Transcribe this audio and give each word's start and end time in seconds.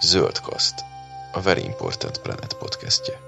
Zöldkaszt, 0.00 0.84
a 1.32 1.40
Very 1.40 1.64
Important 1.64 2.18
Planet 2.18 2.54
podcastje. 2.54 3.20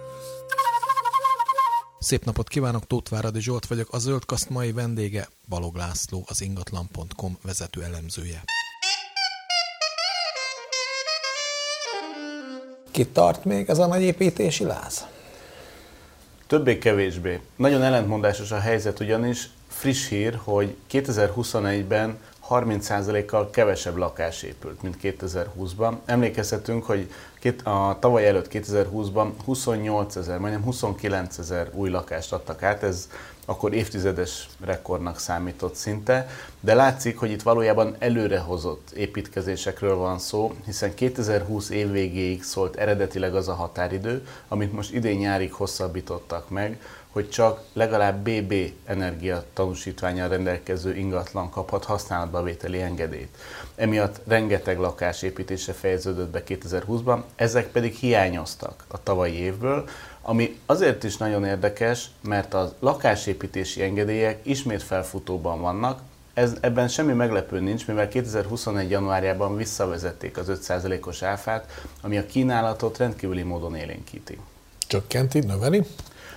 Szép 1.99 2.25
napot 2.25 2.49
kívánok, 2.49 2.87
Tóth 2.87 3.11
Váradi 3.11 3.41
Zsolt 3.41 3.67
vagyok, 3.67 3.93
a 3.93 3.99
Zöldkaszt 3.99 4.51
mai 4.51 4.73
vendége 4.73 5.29
Balog 5.49 5.77
László, 5.77 6.25
az 6.29 6.41
ingatlan.com 6.41 7.39
vezető 7.43 7.83
elemzője. 7.83 8.43
Ki 12.91 13.07
tart 13.07 13.45
még 13.45 13.69
ez 13.69 13.79
a 13.79 13.87
nagy 13.87 14.03
építési 14.03 14.65
láz? 14.65 15.07
Többé-kevésbé. 16.47 17.41
Nagyon 17.57 17.83
ellentmondásos 17.83 18.51
a 18.51 18.59
helyzet 18.59 19.01
ugyanis. 19.01 19.51
Friss 19.69 20.09
hír, 20.09 20.41
hogy 20.45 20.77
2021-ben 20.91 22.19
30%-kal 22.51 23.51
kevesebb 23.51 23.97
lakás 23.97 24.43
épült, 24.43 24.83
mint 24.83 24.97
2020-ban. 25.03 25.95
Emlékezhetünk, 26.05 26.85
hogy 26.85 27.11
a 27.65 27.99
tavaly 27.99 28.27
előtt 28.27 28.49
2020-ban 28.53 29.29
28 29.45 30.17
ezer, 30.17 30.39
majdnem 30.39 30.63
29 30.63 31.39
ezer 31.39 31.71
új 31.73 31.91
lakást 31.91 32.33
adtak 32.33 32.63
át, 32.63 32.83
ez 32.83 33.09
akkor 33.45 33.75
évtizedes 33.75 34.49
rekordnak 34.61 35.19
számított 35.19 35.75
szinte, 35.75 36.29
de 36.61 36.75
látszik, 36.75 37.19
hogy 37.19 37.31
itt 37.31 37.43
valójában 37.43 37.97
előrehozott 37.99 38.91
építkezésekről 38.91 39.95
van 39.95 40.19
szó, 40.19 40.55
hiszen 40.65 40.95
2020 40.95 41.71
év 41.71 41.91
végéig 41.91 42.43
szólt 42.43 42.77
eredetileg 42.77 43.35
az 43.35 43.49
a 43.49 43.55
határidő, 43.55 44.27
amit 44.49 44.73
most 44.73 44.93
idén 44.93 45.19
nyárig 45.19 45.53
hosszabbítottak 45.53 46.49
meg, 46.49 46.81
hogy 47.13 47.31
csak 47.31 47.63
legalább 47.73 48.29
BB 48.29 48.55
energia 48.85 49.45
tanúsítványal 49.53 50.29
rendelkező 50.29 50.97
ingatlan 50.97 51.51
kaphat 51.51 51.85
használatba 51.85 52.43
vételi 52.43 52.81
engedélyt. 52.81 53.37
Emiatt 53.75 54.21
rengeteg 54.27 54.79
lakás 54.79 55.23
építése 55.23 55.73
fejeződött 55.73 56.31
be 56.31 56.43
2020-ban, 56.47 57.23
ezek 57.37 57.67
pedig 57.67 57.95
hiányoztak 57.95 58.85
a 58.89 59.03
tavalyi 59.03 59.35
évből, 59.35 59.89
ami 60.23 60.59
azért 60.67 61.05
is 61.05 61.17
nagyon 61.17 61.45
érdekes, 61.45 62.11
mert 62.21 62.55
a 62.55 62.73
lakásépítési 62.79 63.83
engedélyek 63.83 64.41
ismét 64.43 64.83
felfutóban 64.83 65.61
vannak, 65.61 66.01
ez, 66.35 66.53
ebben 66.61 66.89
semmi 66.89 67.13
meglepő 67.13 67.61
nincs, 67.61 67.87
mivel 67.87 68.09
2021. 68.09 68.91
januárjában 68.91 69.57
visszavezették 69.57 70.37
az 70.37 70.47
5%-os 70.69 71.23
áfát, 71.23 71.73
ami 72.01 72.19
a 72.19 72.27
kínálatot 72.27 72.99
rendkívüli 72.99 73.43
módon 73.43 73.77
élénkíti. 73.77 74.39
Csökkenti, 74.87 75.39
növeli? 75.39 75.87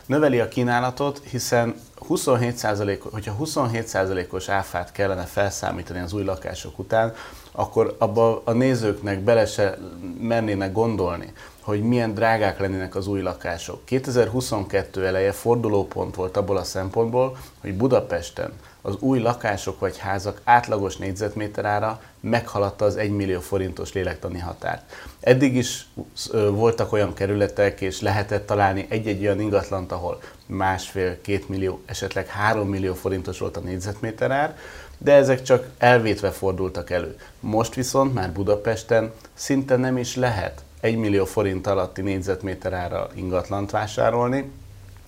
Növeli 0.06 0.40
a 0.40 0.48
kínálatot, 0.48 1.22
hiszen 1.30 1.76
27%, 2.10 3.00
hogyha 3.12 3.36
27%-os 3.40 4.50
áfát 4.50 4.92
kellene 4.92 5.24
felszámítani 5.24 6.00
az 6.00 6.14
új 6.14 6.24
lakások 6.24 6.80
után, 6.80 7.14
akkor 7.52 7.96
abba 8.00 8.42
a 8.46 8.52
nézőknek 8.52 9.20
bele 9.20 9.46
se 9.46 9.78
mernének 10.20 10.72
gondolni, 10.72 11.34
hogy 11.62 11.82
milyen 11.82 12.14
drágák 12.14 12.60
lennének 12.60 12.96
az 12.96 13.08
új 13.08 13.22
lakások. 13.22 13.86
2022 13.86 15.06
eleje 15.06 15.32
fordulópont 15.32 16.16
volt 16.16 16.38
abból 16.38 16.58
a 16.58 16.64
szempontból, 16.64 17.38
hogy 17.62 17.74
Budapesten 17.74 18.52
az 18.86 18.96
új 19.00 19.20
lakások 19.20 19.80
vagy 19.80 19.98
házak 19.98 20.42
átlagos 20.44 20.98
négyzetméter 20.98 21.66
ára 21.66 22.02
meghaladta 22.20 22.86
az 22.86 22.96
1 22.96 23.12
millió 23.12 23.40
forintos 23.40 23.94
lélektani 23.94 24.40
határt. 24.40 24.92
Eddig 25.20 25.56
is 25.56 25.88
voltak 26.50 26.92
olyan 26.92 27.14
kerületek, 27.14 27.82
és 27.82 28.02
lehetett 28.02 28.46
találni 28.46 28.86
egy-egy 28.90 29.22
olyan 29.22 29.40
ingatlant, 29.40 29.92
ahol 29.92 30.22
másfél-két 30.46 31.50
millió, 31.50 31.82
esetleg 31.86 32.28
három 32.28 32.70
millió 32.70 32.94
forintos 32.94 33.40
volt 33.40 33.58
a 33.58 33.60
négyzetméter 33.60 34.32
ár, 34.32 34.58
de 34.98 35.14
ezek 35.14 35.42
csak 35.42 35.68
elvétve 35.78 36.32
fordultak 36.32 36.90
elő. 36.90 37.16
Most 37.40 37.74
viszont 37.74 38.14
már 38.14 38.32
Budapesten 38.32 39.12
szinte 39.34 39.76
nem 39.76 39.98
is 39.98 40.16
lehet 40.16 40.64
1 40.80 40.96
millió 40.96 41.26
forint 41.26 41.68
alatti 41.68 42.02
négyzetméter 42.02 42.74
ára 42.74 43.10
ingatlant 43.16 43.72
vásárolni, 43.72 44.52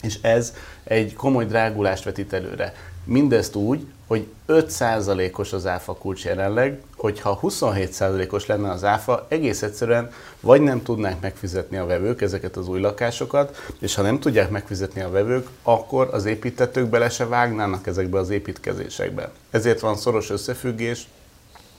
és 0.05 0.17
ez 0.21 0.53
egy 0.83 1.13
komoly 1.13 1.45
drágulást 1.45 2.03
vetít 2.03 2.33
előre. 2.33 2.73
Mindezt 3.03 3.55
úgy, 3.55 3.85
hogy 4.07 4.27
5%-os 4.47 5.53
az 5.53 5.65
áfa 5.65 5.93
kulcs 5.93 6.25
jelenleg, 6.25 6.81
hogyha 6.95 7.39
27%-os 7.41 8.45
lenne 8.45 8.71
az 8.71 8.83
áfa, 8.83 9.25
egész 9.29 9.61
egyszerűen 9.61 10.11
vagy 10.39 10.61
nem 10.61 10.83
tudnák 10.83 11.21
megfizetni 11.21 11.77
a 11.77 11.85
vevők 11.85 12.21
ezeket 12.21 12.57
az 12.57 12.67
új 12.67 12.79
lakásokat, 12.79 13.57
és 13.79 13.95
ha 13.95 14.01
nem 14.01 14.19
tudják 14.19 14.49
megfizetni 14.49 15.01
a 15.01 15.09
vevők, 15.09 15.47
akkor 15.63 16.09
az 16.11 16.25
építetők 16.25 16.89
bele 16.89 17.09
se 17.09 17.25
vágnának 17.25 17.87
ezekbe 17.87 18.19
az 18.19 18.29
építkezésekbe. 18.29 19.31
Ezért 19.49 19.79
van 19.79 19.95
szoros 19.95 20.29
összefüggés 20.29 21.07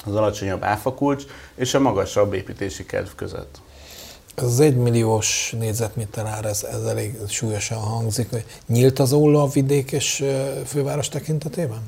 az 0.05 0.15
alacsonyabb 0.15 0.63
áfa 0.63 0.95
kulcs 0.95 1.25
és 1.55 1.75
a 1.75 1.81
magasabb 1.81 2.35
építési 2.35 2.87
kedv 2.87 3.09
között. 3.17 3.59
Ez 4.37 4.45
az 4.45 4.61
egymilliós 4.61 5.55
négyzetméter 5.59 6.27
ár, 6.27 6.45
ez, 6.45 6.63
ez 6.63 6.85
elég 6.85 7.17
súlyosan 7.29 7.79
hangzik. 7.79 8.29
Nyílt 8.67 8.99
az 8.99 9.13
óla 9.13 9.43
a 9.43 9.49
vidék 9.49 9.93
és 9.93 10.25
főváros 10.67 11.09
tekintetében? 11.09 11.81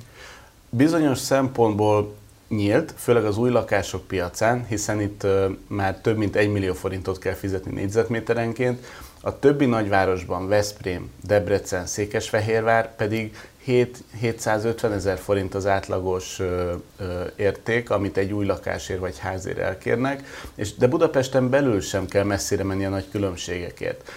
Bizonyos 0.70 1.18
szempontból 1.18 2.14
nyílt, 2.48 2.94
főleg 2.96 3.24
az 3.24 3.36
új 3.36 3.50
lakások 3.50 4.06
piacán, 4.06 4.66
hiszen 4.68 5.00
itt 5.00 5.26
már 5.66 6.00
több 6.00 6.16
mint 6.16 6.36
egy 6.36 6.52
millió 6.52 6.74
forintot 6.74 7.18
kell 7.18 7.34
fizetni 7.34 7.72
négyzetméterenként, 7.72 8.84
a 9.20 9.38
többi 9.38 9.66
nagyvárosban, 9.66 10.48
Veszprém, 10.48 11.10
Debrecen, 11.22 11.86
Székesfehérvár 11.86 12.96
pedig 12.96 13.36
7, 13.68 14.04
750 14.20 14.92
ezer 14.92 15.18
forint 15.18 15.54
az 15.54 15.66
átlagos 15.66 16.38
ö, 16.38 16.74
ö, 16.98 17.24
érték, 17.36 17.90
amit 17.90 18.16
egy 18.16 18.32
új 18.32 18.46
lakásért 18.46 19.00
vagy 19.00 19.18
házért 19.18 19.58
elkérnek, 19.58 20.26
és 20.54 20.74
de 20.74 20.86
Budapesten 20.86 21.50
belül 21.50 21.80
sem 21.80 22.06
kell 22.06 22.24
messzire 22.24 22.64
menni 22.64 22.84
a 22.84 22.88
nagy 22.88 23.08
különbségekért. 23.10 24.10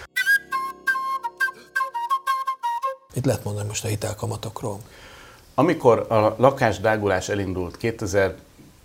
Mit 3.14 3.26
lehet 3.26 3.44
mondani 3.44 3.66
most 3.66 3.84
a 3.84 3.88
hitelkamatokról? 3.88 4.78
Amikor 5.54 6.06
a 6.12 6.34
lakásdrágulás 6.38 7.28
elindult 7.28 7.76
2000 7.76 8.34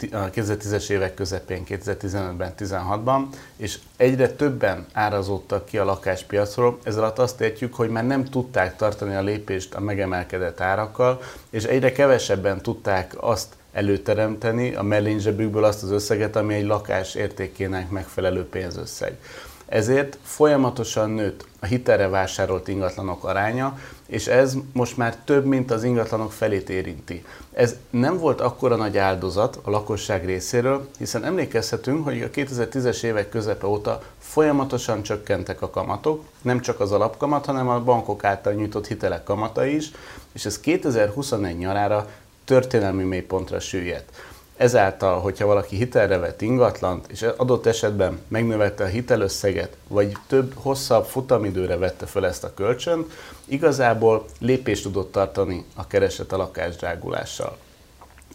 2010-es 0.02 0.90
évek 0.90 1.14
közepén, 1.14 1.64
2015-ben, 1.68 2.54
16-ban, 2.60 3.22
és 3.56 3.80
egyre 3.98 4.30
többen 4.30 4.86
árazódtak 4.94 5.66
ki 5.66 5.78
a 5.78 5.86
lakáspiacról. 5.86 6.78
Ez 6.84 6.98
azt 7.16 7.42
értjük, 7.42 7.74
hogy 7.74 7.90
már 7.90 8.06
nem 8.06 8.26
tudták 8.26 8.76
tartani 8.76 9.16
a 9.16 9.22
lépést 9.22 9.74
a 9.74 9.80
megemelkedett 9.80 10.62
árakkal, 10.62 11.22
és 11.50 11.64
egyre 11.64 11.92
kevesebben 11.92 12.62
tudták 12.62 13.14
azt 13.18 13.56
előteremteni 13.72 14.76
a 14.76 14.84
mellényzsebükből 14.84 15.64
azt 15.64 15.84
az 15.84 15.92
összeget, 15.92 16.36
ami 16.36 16.54
egy 16.54 16.66
lakás 16.66 17.16
értékének 17.16 17.90
megfelelő 17.90 18.46
pénzösszeg. 18.46 19.18
Ezért 19.68 20.18
folyamatosan 20.24 21.10
nőtt 21.10 21.46
a 21.60 21.66
hitelre 21.66 22.08
vásárolt 22.08 22.68
ingatlanok 22.68 23.24
aránya, 23.24 23.80
és 24.06 24.28
ez 24.28 24.56
most 24.74 24.98
már 24.98 25.16
több, 25.26 25.46
mint 25.46 25.72
az 25.72 25.84
ingatlanok 25.84 26.32
felét 26.32 26.70
érinti. 26.70 27.26
Ez 27.54 27.76
nem 27.90 28.18
volt 28.18 28.42
akkora 28.42 28.76
nagy 28.76 28.98
áldozat 28.98 29.60
a 29.64 29.70
lakosság 29.70 30.26
részéről, 30.26 30.90
hiszen 30.98 31.24
emlékezhetünk, 31.24 32.04
hogy 32.04 32.22
a 32.22 32.30
2010-es 32.30 33.04
évek 33.04 33.30
közepe 33.30 33.68
óta 33.68 34.02
folyamatosan 34.20 35.04
csökkentek 35.04 35.62
a 35.62 35.70
kamatok, 35.70 36.24
nem 36.42 36.60
csak 36.60 36.80
az 36.80 36.92
alapkamat, 36.92 37.46
hanem 37.46 37.68
a 37.70 37.84
bankok 37.84 38.24
által 38.24 38.54
nyújtott 38.54 38.88
hitelek 38.88 39.24
kamata 39.24 39.66
is, 39.66 39.92
és 40.32 40.46
ez 40.46 40.60
2021 40.60 41.58
nyarára 41.58 42.10
történelmi 42.46 43.04
mélypontra 43.04 43.60
süllyedt. 43.60 44.10
Ezáltal, 44.58 45.20
hogyha 45.20 45.46
valaki 45.46 45.76
hitelre 45.76 46.18
vett 46.18 46.42
ingatlant, 46.42 47.06
és 47.12 47.22
adott 47.22 47.66
esetben 47.66 48.20
megnövelte 48.28 48.84
a 48.84 48.88
hitelösszeget, 48.88 49.78
vagy 49.88 50.12
több 50.28 50.54
hosszabb 50.56 51.06
futamidőre 51.06 51.78
vette 51.78 52.06
fel 52.06 52.26
ezt 52.26 52.44
a 52.44 52.54
kölcsönt, 52.54 53.12
igazából 53.46 54.26
lépést 54.40 54.84
tudott 54.84 55.12
tartani 55.12 55.66
a 55.76 55.88
kereset 55.88 56.32
a 56.32 56.38
lakásdrágulással. 56.38 57.58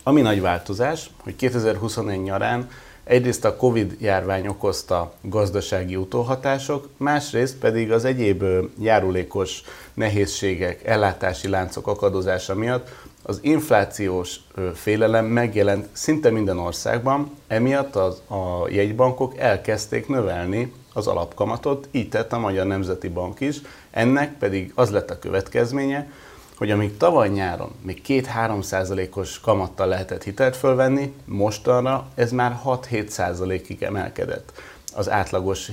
Ami 0.03 0.21
nagy 0.21 0.41
változás, 0.41 1.11
hogy 1.23 1.37
2021 1.37 2.23
nyarán 2.23 2.69
egyrészt 3.05 3.45
a 3.45 3.57
Covid 3.57 3.97
járvány 4.01 4.47
okozta 4.47 5.13
gazdasági 5.21 5.97
utóhatások, 5.97 6.89
másrészt 6.97 7.57
pedig 7.57 7.93
az 7.93 8.05
egyéb 8.05 8.45
járulékos 8.81 9.63
nehézségek, 9.95 10.85
ellátási 10.85 11.49
láncok 11.49 11.87
akadozása 11.87 12.55
miatt 12.55 12.89
az 13.23 13.39
inflációs 13.43 14.37
félelem 14.75 15.25
megjelent 15.25 15.89
szinte 15.93 16.31
minden 16.31 16.59
országban, 16.59 17.31
emiatt 17.47 17.97
az, 17.97 18.23
a 18.29 18.69
jegybankok 18.69 19.39
elkezdték 19.39 20.09
növelni 20.09 20.73
az 20.93 21.07
alapkamatot, 21.07 21.89
így 21.91 22.09
tett 22.09 22.33
a 22.33 22.39
Magyar 22.39 22.67
Nemzeti 22.67 23.09
Bank 23.09 23.41
is, 23.41 23.61
ennek 23.91 24.39
pedig 24.39 24.73
az 24.75 24.91
lett 24.91 25.11
a 25.11 25.19
következménye, 25.19 26.11
hogy 26.57 26.71
amíg 26.71 26.97
tavaly 26.97 27.29
nyáron 27.29 27.71
még 27.83 28.03
2-3 28.09 28.63
százalékos 28.63 29.41
kamattal 29.41 29.87
lehetett 29.87 30.23
hitelt 30.23 30.57
fölvenni, 30.57 31.13
mostanra 31.25 32.09
ez 32.15 32.33
már 32.33 32.61
6-7 32.65 33.07
százalékig 33.07 33.83
emelkedett 33.83 34.53
az 34.95 35.11
átlagos, 35.11 35.71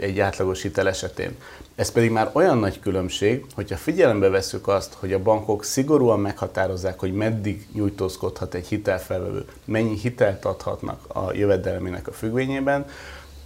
egy 0.00 0.20
átlagos 0.20 0.62
hitel 0.62 0.88
esetén. 0.88 1.36
Ez 1.74 1.92
pedig 1.92 2.10
már 2.10 2.30
olyan 2.32 2.58
nagy 2.58 2.80
különbség, 2.80 3.44
hogyha 3.54 3.76
figyelembe 3.76 4.28
veszük 4.28 4.68
azt, 4.68 4.94
hogy 4.94 5.12
a 5.12 5.22
bankok 5.22 5.64
szigorúan 5.64 6.20
meghatározzák, 6.20 6.98
hogy 6.98 7.12
meddig 7.12 7.66
nyújtózkodhat 7.72 8.54
egy 8.54 8.66
hitelfelvevő, 8.66 9.44
mennyi 9.64 9.96
hitelt 9.96 10.44
adhatnak 10.44 11.00
a 11.08 11.32
jövedelmének 11.32 12.08
a 12.08 12.12
függvényében, 12.12 12.86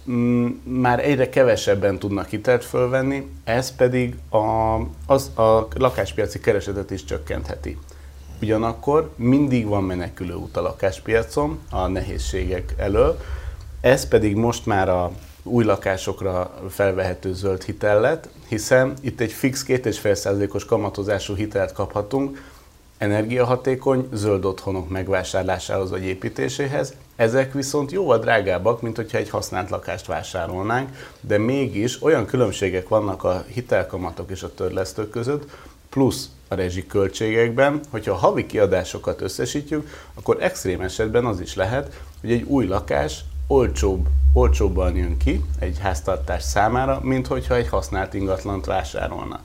mm, 0.09 0.45
már 0.63 1.05
egyre 1.05 1.29
kevesebben 1.29 1.99
tudnak 1.99 2.27
hitelt 2.27 2.63
fölvenni, 2.63 3.29
ez 3.43 3.75
pedig 3.75 4.15
a, 4.29 4.75
az, 5.05 5.37
a 5.37 5.67
lakáspiaci 5.75 6.39
keresetet 6.39 6.91
is 6.91 7.03
csökkentheti. 7.03 7.77
Ugyanakkor 8.41 9.13
mindig 9.15 9.67
van 9.67 9.83
menekülő 9.83 10.33
út 10.33 10.57
a 10.57 10.61
lakáspiacon 10.61 11.59
a 11.69 11.87
nehézségek 11.87 12.73
elől, 12.77 13.19
ez 13.83 14.07
pedig 14.07 14.35
most 14.35 14.65
már 14.65 14.89
a 14.89 15.11
új 15.43 15.63
lakásokra 15.63 16.61
felvehető 16.69 17.33
zöld 17.33 17.63
hitel 17.63 18.19
hiszen 18.47 18.93
itt 19.01 19.19
egy 19.19 19.31
fix 19.31 19.65
2,5%-os 19.67 20.65
kamatozású 20.65 21.35
hitelt 21.35 21.71
kaphatunk, 21.71 22.51
energiahatékony 22.97 24.07
zöld 24.13 24.45
otthonok 24.45 24.89
megvásárlásához 24.89 25.89
vagy 25.89 26.03
építéséhez. 26.03 26.93
Ezek 27.15 27.53
viszont 27.53 27.91
jóval 27.91 28.19
drágábbak, 28.19 28.81
mint 28.81 28.95
hogyha 28.95 29.17
egy 29.17 29.29
használt 29.29 29.69
lakást 29.69 30.05
vásárolnánk, 30.05 30.89
de 31.21 31.37
mégis 31.37 32.03
olyan 32.03 32.25
különbségek 32.25 32.87
vannak 32.87 33.23
a 33.23 33.45
hitelkamatok 33.47 34.31
és 34.31 34.43
a 34.43 34.53
törlesztők 34.53 35.09
között, 35.09 35.51
plusz 35.89 36.29
a 36.47 36.55
rezsiköltségekben, 36.55 37.79
hogyha 37.89 38.11
a 38.11 38.17
havi 38.17 38.45
kiadásokat 38.45 39.21
összesítjük, 39.21 39.89
akkor 40.13 40.37
extrém 40.39 40.81
esetben 40.81 41.25
az 41.25 41.39
is 41.39 41.55
lehet, 41.55 41.99
hogy 42.21 42.31
egy 42.31 42.43
új 42.43 42.65
lakás 42.65 43.23
olcsóbb, 43.47 44.07
olcsóbban 44.33 44.95
jön 44.95 45.17
ki 45.17 45.43
egy 45.59 45.79
háztartás 45.79 46.43
számára, 46.43 46.99
mint 47.03 47.27
hogyha 47.27 47.55
egy 47.55 47.67
használt 47.67 48.13
ingatlant 48.13 48.65
vásárolna. 48.65 49.39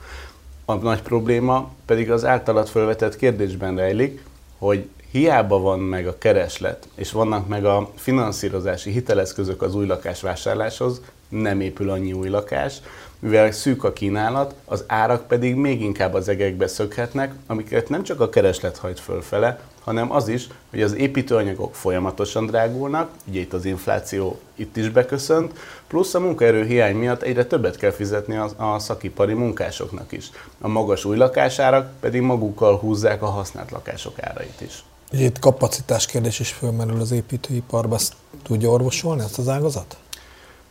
A 0.65 0.73
nagy 0.73 1.01
probléma 1.01 1.71
pedig 1.85 2.11
az 2.11 2.25
általad 2.25 2.67
felvetett 2.67 3.15
kérdésben 3.15 3.75
rejlik, 3.75 4.23
hogy 4.57 4.89
hiába 5.11 5.59
van 5.59 5.79
meg 5.79 6.07
a 6.07 6.17
kereslet, 6.17 6.87
és 6.95 7.11
vannak 7.11 7.47
meg 7.47 7.65
a 7.65 7.91
finanszírozási 7.95 8.91
hiteleszközök 8.91 9.61
az 9.61 9.75
új 9.75 9.85
lakás 9.85 10.21
vásárláshoz, 10.21 11.01
nem 11.29 11.61
épül 11.61 11.89
annyi 11.89 12.13
új 12.13 12.29
lakás, 12.29 12.81
mivel 13.19 13.51
szűk 13.51 13.83
a 13.83 13.93
kínálat, 13.93 14.55
az 14.65 14.83
árak 14.87 15.27
pedig 15.27 15.55
még 15.55 15.81
inkább 15.81 16.13
az 16.13 16.27
egekbe 16.27 16.67
szökhetnek, 16.67 17.33
amiket 17.47 17.89
nem 17.89 18.03
csak 18.03 18.19
a 18.19 18.29
kereslet 18.29 18.77
hajt 18.77 18.99
fölfele, 18.99 19.59
hanem 19.83 20.11
az 20.11 20.27
is, 20.27 20.47
hogy 20.69 20.81
az 20.81 20.95
építőanyagok 20.95 21.75
folyamatosan 21.75 22.45
drágulnak, 22.45 23.09
ugye 23.27 23.39
itt 23.39 23.53
az 23.53 23.65
infláció 23.65 24.39
itt 24.55 24.77
is 24.77 24.89
beköszönt, 24.89 25.59
plusz 25.87 26.13
a 26.13 26.19
munkaerő 26.19 26.65
hiány 26.65 26.95
miatt 26.95 27.21
egyre 27.21 27.45
többet 27.45 27.77
kell 27.77 27.91
fizetni 27.91 28.35
a, 28.35 28.73
a 28.73 28.79
szakipari 28.79 29.33
munkásoknak 29.33 30.11
is. 30.11 30.29
A 30.61 30.67
magas 30.67 31.05
új 31.05 31.17
lakásárak 31.17 31.91
pedig 31.99 32.21
magukkal 32.21 32.77
húzzák 32.77 33.21
a 33.21 33.25
használt 33.25 33.71
lakások 33.71 34.21
árait 34.21 34.61
is. 34.61 34.83
Itt 35.11 35.39
kapacitás 35.39 36.05
kérdés 36.05 36.39
is 36.39 36.51
fölmerül 36.51 37.01
az 37.01 37.11
építőiparban, 37.11 37.97
ezt 37.97 38.13
tudja 38.43 38.69
orvosolni 38.69 39.21
ezt 39.21 39.37
az 39.37 39.47
ágazat? 39.47 39.97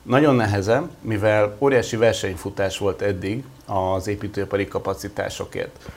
Nagyon 0.08 0.34
nehezen, 0.34 0.90
mivel 1.00 1.56
óriási 1.58 1.96
versenyfutás 1.96 2.78
volt 2.78 3.02
eddig 3.02 3.44
az 3.66 4.06
építőipari 4.06 4.69
kapacitásokért. 4.69 5.90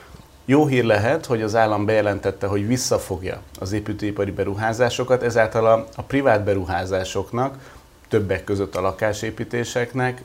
Jó 0.44 0.66
hír 0.66 0.84
lehet, 0.84 1.26
hogy 1.26 1.42
az 1.42 1.54
állam 1.54 1.84
bejelentette, 1.84 2.46
hogy 2.46 2.66
visszafogja 2.66 3.40
az 3.60 3.72
építőipari 3.72 4.30
beruházásokat, 4.30 5.22
ezáltal 5.22 5.86
a, 5.96 6.02
privát 6.02 6.44
beruházásoknak, 6.44 7.72
többek 8.08 8.44
között 8.44 8.76
a 8.76 8.80
lakásépítéseknek 8.80 10.22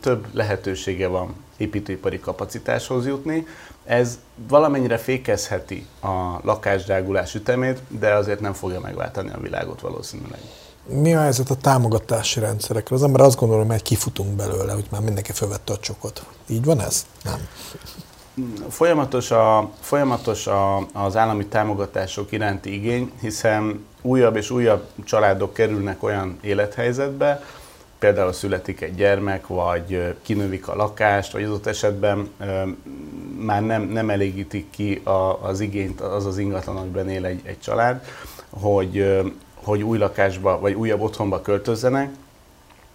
több 0.00 0.26
lehetősége 0.32 1.06
van 1.06 1.34
építőipari 1.56 2.20
kapacitáshoz 2.20 3.06
jutni. 3.06 3.46
Ez 3.84 4.18
valamennyire 4.48 4.96
fékezheti 4.96 5.86
a 6.00 6.40
lakásdrágulás 6.42 7.34
ütemét, 7.34 7.80
de 7.88 8.14
azért 8.14 8.40
nem 8.40 8.52
fogja 8.52 8.80
megváltani 8.80 9.30
a 9.30 9.40
világot 9.40 9.80
valószínűleg. 9.80 10.40
Mi 10.86 11.14
a 11.14 11.20
helyzet 11.20 11.50
a 11.50 11.54
támogatási 11.54 12.40
rendszerekről? 12.40 12.98
Az 12.98 13.04
ember 13.04 13.20
azt 13.20 13.38
gondolom, 13.38 13.68
hogy 13.68 13.82
kifutunk 13.82 14.30
belőle, 14.30 14.72
hogy 14.72 14.86
már 14.90 15.00
mindenki 15.00 15.32
felvette 15.32 15.72
a 15.72 15.78
csokot. 15.78 16.24
Így 16.46 16.64
van 16.64 16.80
ez? 16.80 17.06
Nem. 17.24 17.48
Folyamatos, 18.68 19.30
a, 19.30 19.70
folyamatos 19.80 20.46
a, 20.46 20.76
az 20.92 21.16
állami 21.16 21.46
támogatások 21.46 22.32
iránti 22.32 22.74
igény, 22.74 23.12
hiszen 23.20 23.84
újabb 24.02 24.36
és 24.36 24.50
újabb 24.50 24.86
családok 25.04 25.52
kerülnek 25.52 26.02
olyan 26.02 26.38
élethelyzetbe, 26.40 27.42
például 27.98 28.32
születik 28.32 28.80
egy 28.80 28.94
gyermek, 28.94 29.46
vagy 29.46 30.14
kinövik 30.22 30.68
a 30.68 30.76
lakást, 30.76 31.32
vagy 31.32 31.44
adott 31.44 31.66
esetben 31.66 32.30
már 33.38 33.62
nem, 33.62 33.82
nem 33.82 34.10
elégítik 34.10 34.70
ki 34.70 34.94
a, 35.04 35.38
az 35.42 35.60
igényt 35.60 36.00
az 36.00 36.26
az 36.26 36.38
ingatlan, 36.38 36.76
amiben 36.76 37.08
él 37.08 37.24
egy, 37.24 37.40
egy 37.44 37.60
család, 37.60 38.04
hogy, 38.50 39.22
hogy 39.64 39.82
új 39.82 39.98
lakásba, 39.98 40.60
vagy 40.60 40.74
újabb 40.74 41.00
otthonba 41.00 41.40
költözzenek, 41.40 42.10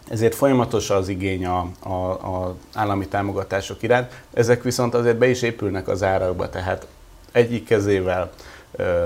ezért 0.09 0.35
folyamatos 0.35 0.89
az 0.89 1.07
igény 1.07 1.45
a, 1.45 1.69
a, 1.79 2.09
a 2.09 2.55
állami 2.73 3.07
támogatások 3.07 3.83
iránt. 3.83 4.23
Ezek 4.33 4.63
viszont 4.63 4.93
azért 4.93 5.17
be 5.17 5.27
is 5.27 5.41
épülnek 5.41 5.87
az 5.87 6.03
árakba, 6.03 6.49
tehát 6.49 6.87
egyik 7.31 7.65
kezével 7.65 8.31
ö, 8.71 9.05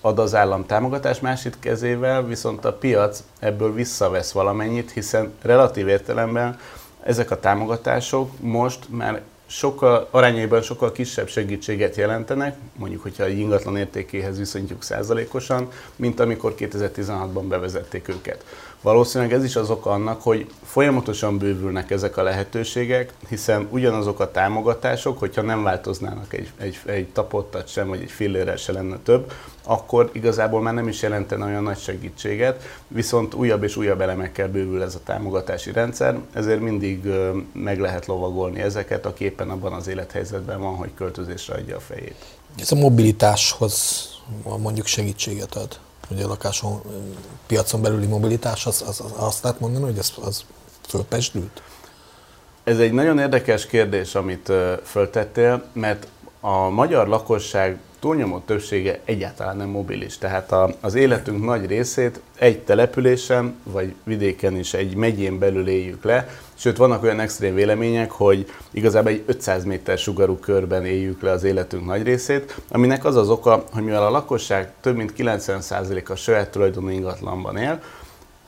ad 0.00 0.18
az 0.18 0.34
állam 0.34 0.66
támogatás, 0.66 1.20
másik 1.20 1.54
kezével 1.60 2.26
viszont 2.26 2.64
a 2.64 2.72
piac 2.72 3.22
ebből 3.38 3.72
visszavesz 3.72 4.32
valamennyit, 4.32 4.90
hiszen 4.90 5.32
relatív 5.42 5.88
értelemben 5.88 6.58
ezek 7.02 7.30
a 7.30 7.40
támogatások 7.40 8.30
most 8.40 8.86
már 8.88 9.22
sokkal, 9.46 10.08
arányaiban 10.10 10.62
sokkal 10.62 10.92
kisebb 10.92 11.28
segítséget 11.28 11.96
jelentenek, 11.96 12.56
mondjuk, 12.76 13.02
hogyha 13.02 13.24
egy 13.24 13.38
ingatlan 13.38 13.76
értékéhez 13.76 14.38
viszonyítjuk 14.38 14.82
százalékosan, 14.82 15.68
mint 15.96 16.20
amikor 16.20 16.54
2016-ban 16.58 17.44
bevezették 17.48 18.08
őket. 18.08 18.44
Valószínűleg 18.80 19.32
ez 19.32 19.44
is 19.44 19.56
az 19.56 19.70
oka 19.70 19.90
annak, 19.90 20.22
hogy 20.22 20.46
folyamatosan 20.64 21.38
bővülnek 21.38 21.90
ezek 21.90 22.16
a 22.16 22.22
lehetőségek, 22.22 23.12
hiszen 23.28 23.68
ugyanazok 23.70 24.20
a 24.20 24.30
támogatások, 24.30 25.18
hogyha 25.18 25.42
nem 25.42 25.62
változnának 25.62 26.32
egy, 26.32 26.50
egy, 26.56 26.78
egy 26.84 27.08
tapottat 27.08 27.68
sem, 27.68 27.88
vagy 27.88 28.00
egy 28.00 28.10
fillérrel 28.10 28.56
se 28.56 28.72
lenne 28.72 28.98
több, 28.98 29.32
akkor 29.66 30.10
igazából 30.12 30.62
már 30.62 30.74
nem 30.74 30.88
is 30.88 31.02
jelentene 31.02 31.44
olyan 31.44 31.62
nagy 31.62 31.78
segítséget, 31.78 32.62
viszont 32.88 33.34
újabb 33.34 33.62
és 33.62 33.76
újabb 33.76 34.00
elemekkel 34.00 34.48
bővül 34.48 34.82
ez 34.82 34.94
a 34.94 35.00
támogatási 35.04 35.72
rendszer, 35.72 36.18
ezért 36.32 36.60
mindig 36.60 37.08
meg 37.52 37.80
lehet 37.80 38.06
lovagolni 38.06 38.60
ezeket, 38.60 39.06
aki 39.06 39.24
éppen 39.24 39.50
abban 39.50 39.72
az 39.72 39.86
élethelyzetben 39.86 40.60
van, 40.60 40.74
hogy 40.74 40.90
költözésre 40.94 41.54
adja 41.54 41.76
a 41.76 41.80
fejét. 41.80 42.24
Ez 42.58 42.72
a 42.72 42.76
mobilitáshoz 42.76 44.08
mondjuk 44.58 44.86
segítséget 44.86 45.54
ad? 45.54 45.78
hogy 46.08 46.22
a 46.22 46.26
lakáson 46.26 46.82
piacon 47.46 47.82
belüli 47.82 48.06
mobilitás, 48.06 48.66
az, 48.66 48.84
az, 48.86 49.00
az 49.00 49.12
azt 49.16 49.42
lehet 49.42 49.60
mondani, 49.60 49.84
hogy 49.84 49.98
ez 49.98 50.12
az 50.20 50.44
fölpesdült? 50.88 51.62
Ez 52.64 52.78
egy 52.78 52.92
nagyon 52.92 53.18
érdekes 53.18 53.66
kérdés, 53.66 54.14
amit 54.14 54.52
föltettél, 54.84 55.64
mert 55.72 56.06
a 56.40 56.68
magyar 56.68 57.08
lakosság 57.08 57.78
túlnyomó 58.00 58.38
többsége 58.38 59.00
egyáltalán 59.04 59.56
nem 59.56 59.68
mobilis. 59.68 60.18
Tehát 60.18 60.52
a, 60.52 60.74
az 60.80 60.94
életünk 60.94 61.44
nagy 61.44 61.66
részét 61.66 62.20
egy 62.38 62.58
településen, 62.58 63.54
vagy 63.62 63.94
vidéken 64.04 64.56
is 64.56 64.74
egy 64.74 64.94
megyén 64.94 65.38
belül 65.38 65.68
éljük 65.68 66.04
le, 66.04 66.28
sőt 66.54 66.76
vannak 66.76 67.02
olyan 67.02 67.20
extrém 67.20 67.54
vélemények, 67.54 68.10
hogy 68.10 68.50
igazából 68.70 69.10
egy 69.10 69.22
500 69.26 69.64
méter 69.64 69.98
sugarú 69.98 70.38
körben 70.38 70.84
éljük 70.84 71.22
le 71.22 71.30
az 71.30 71.44
életünk 71.44 71.86
nagy 71.86 72.02
részét, 72.02 72.56
aminek 72.68 73.04
az 73.04 73.16
az 73.16 73.30
oka, 73.30 73.64
hogy 73.72 73.82
mivel 73.82 74.06
a 74.06 74.10
lakosság 74.10 74.70
több 74.80 74.96
mint 74.96 75.12
90%-a 75.18 76.14
saját 76.14 76.50
tulajdonú 76.50 76.88
ingatlanban 76.88 77.56
él, 77.56 77.80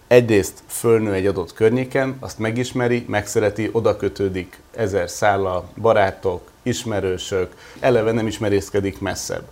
egyrészt 0.09 0.62
fölnő 0.67 1.12
egy 1.12 1.26
adott 1.26 1.52
környéken, 1.52 2.17
azt 2.21 2.38
megismeri, 2.38 3.05
megszereti, 3.09 3.69
oda 3.73 3.97
kötődik 3.97 4.61
ezer 4.75 5.11
szálla, 5.11 5.64
barátok, 5.81 6.48
ismerősök, 6.62 7.55
eleve 7.81 8.12
nem 8.12 8.27
ismerészkedik 8.27 9.00
messzebb. 9.00 9.45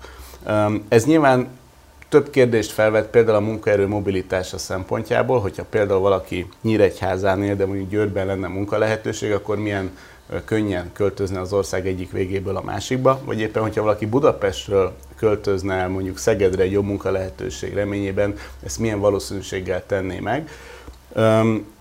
Ez 0.89 1.05
nyilván 1.05 1.49
több 2.09 2.31
kérdést 2.31 2.71
felvet 2.71 3.07
például 3.07 3.37
a 3.37 3.41
munkaerő 3.41 3.87
mobilitása 3.89 4.59
szempontjából, 4.59 5.41
hogyha 5.41 5.65
például 5.65 6.01
valaki 6.01 6.49
Nyíregyházán 6.63 7.43
él, 7.43 7.57
de 7.57 7.67
mondjuk 7.67 7.91
Győrben 7.91 8.27
lenne 8.27 8.49
munka 8.49 8.79
lehetőség, 8.79 9.33
akkor 9.33 9.57
milyen 9.59 9.91
könnyen 10.45 10.91
költözne 10.93 11.41
az 11.41 11.53
ország 11.53 11.87
egyik 11.87 12.11
végéből 12.11 12.57
a 12.57 12.63
másikba, 12.63 13.21
vagy 13.25 13.41
éppen, 13.41 13.63
hogyha 13.63 13.83
valaki 13.83 14.07
Budapestről 14.07 14.97
költözne 15.17 15.75
el 15.75 15.89
mondjuk 15.89 16.19
Szegedre 16.19 16.63
egy 16.63 16.73
jobb 16.73 16.85
munka 16.85 17.11
lehetőség 17.11 17.75
reményében, 17.75 18.35
ezt 18.65 18.79
milyen 18.79 19.01
valószínűséggel 19.01 19.87
tenné 19.87 20.19
meg. 20.19 20.51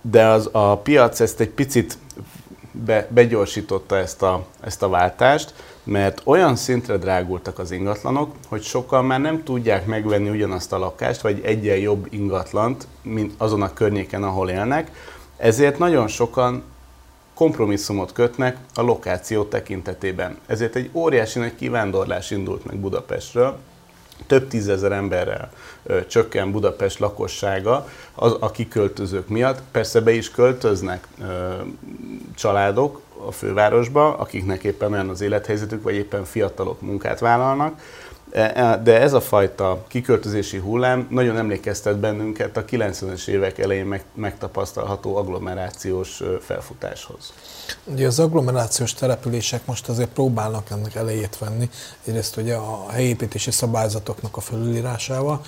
De 0.01 0.25
az, 0.25 0.49
a 0.51 0.77
piac 0.77 1.19
ezt 1.19 1.39
egy 1.39 1.49
picit 1.49 1.97
be, 2.85 3.07
begyorsította 3.09 3.97
ezt 3.97 4.21
a, 4.21 4.45
ezt 4.61 4.83
a 4.83 4.89
váltást, 4.89 5.53
mert 5.83 6.21
olyan 6.23 6.55
szintre 6.55 6.97
drágultak 6.97 7.59
az 7.59 7.71
ingatlanok, 7.71 8.35
hogy 8.47 8.63
sokan 8.63 9.05
már 9.05 9.19
nem 9.21 9.43
tudják 9.43 9.85
megvenni 9.85 10.29
ugyanazt 10.29 10.73
a 10.73 10.77
lakást, 10.77 11.21
vagy 11.21 11.41
egyen 11.43 11.77
jobb 11.77 12.07
ingatlant, 12.09 12.87
mint 13.01 13.33
azon 13.37 13.61
a 13.61 13.73
környéken, 13.73 14.23
ahol 14.23 14.49
élnek, 14.49 14.91
ezért 15.37 15.77
nagyon 15.77 16.07
sokan 16.07 16.63
kompromisszumot 17.33 18.11
kötnek 18.11 18.57
a 18.73 18.81
lokáció 18.81 19.43
tekintetében. 19.43 20.37
Ezért 20.45 20.75
egy 20.75 20.89
óriási 20.93 21.39
nagy 21.39 21.55
kivándorlás 21.55 22.31
indult 22.31 22.65
meg 22.65 22.75
Budapestről, 22.75 23.57
több 24.27 24.47
tízezer 24.47 24.91
emberrel 24.91 25.51
ö, 25.83 26.05
csökken 26.05 26.51
Budapest 26.51 26.99
lakossága 26.99 27.87
az, 28.15 28.35
a 28.39 28.51
kiköltözők 28.51 29.27
miatt. 29.27 29.61
Persze 29.71 30.01
be 30.01 30.11
is 30.11 30.31
költöznek 30.31 31.07
ö, 31.21 31.53
családok 32.35 33.01
a 33.27 33.31
fővárosba, 33.31 34.17
akiknek 34.17 34.63
éppen 34.63 34.93
olyan 34.93 35.09
az 35.09 35.21
élethelyzetük, 35.21 35.83
vagy 35.83 35.95
éppen 35.95 36.23
fiatalok 36.23 36.81
munkát 36.81 37.19
vállalnak, 37.19 37.79
de 38.83 38.99
ez 39.01 39.13
a 39.13 39.21
fajta 39.21 39.83
kiköltözési 39.87 40.57
hullám 40.57 41.07
nagyon 41.09 41.37
emlékeztet 41.37 41.97
bennünket 41.97 42.57
a 42.57 42.65
90-es 42.65 43.27
évek 43.27 43.59
elején 43.59 44.01
megtapasztalható 44.13 45.15
agglomerációs 45.15 46.23
felfutáshoz. 46.41 47.33
Ugye 47.83 48.07
az 48.07 48.19
agglomerációs 48.19 48.93
települések 48.93 49.65
most 49.65 49.89
azért 49.89 50.09
próbálnak 50.09 50.69
ennek 50.69 50.95
elejét 50.95 51.37
venni, 51.37 51.69
egyrészt 52.05 52.37
ugye 52.37 52.55
a 52.55 52.89
helyépítési 52.89 53.51
szabályzatoknak 53.51 54.37
a 54.37 54.41
felülírásával. 54.41 55.41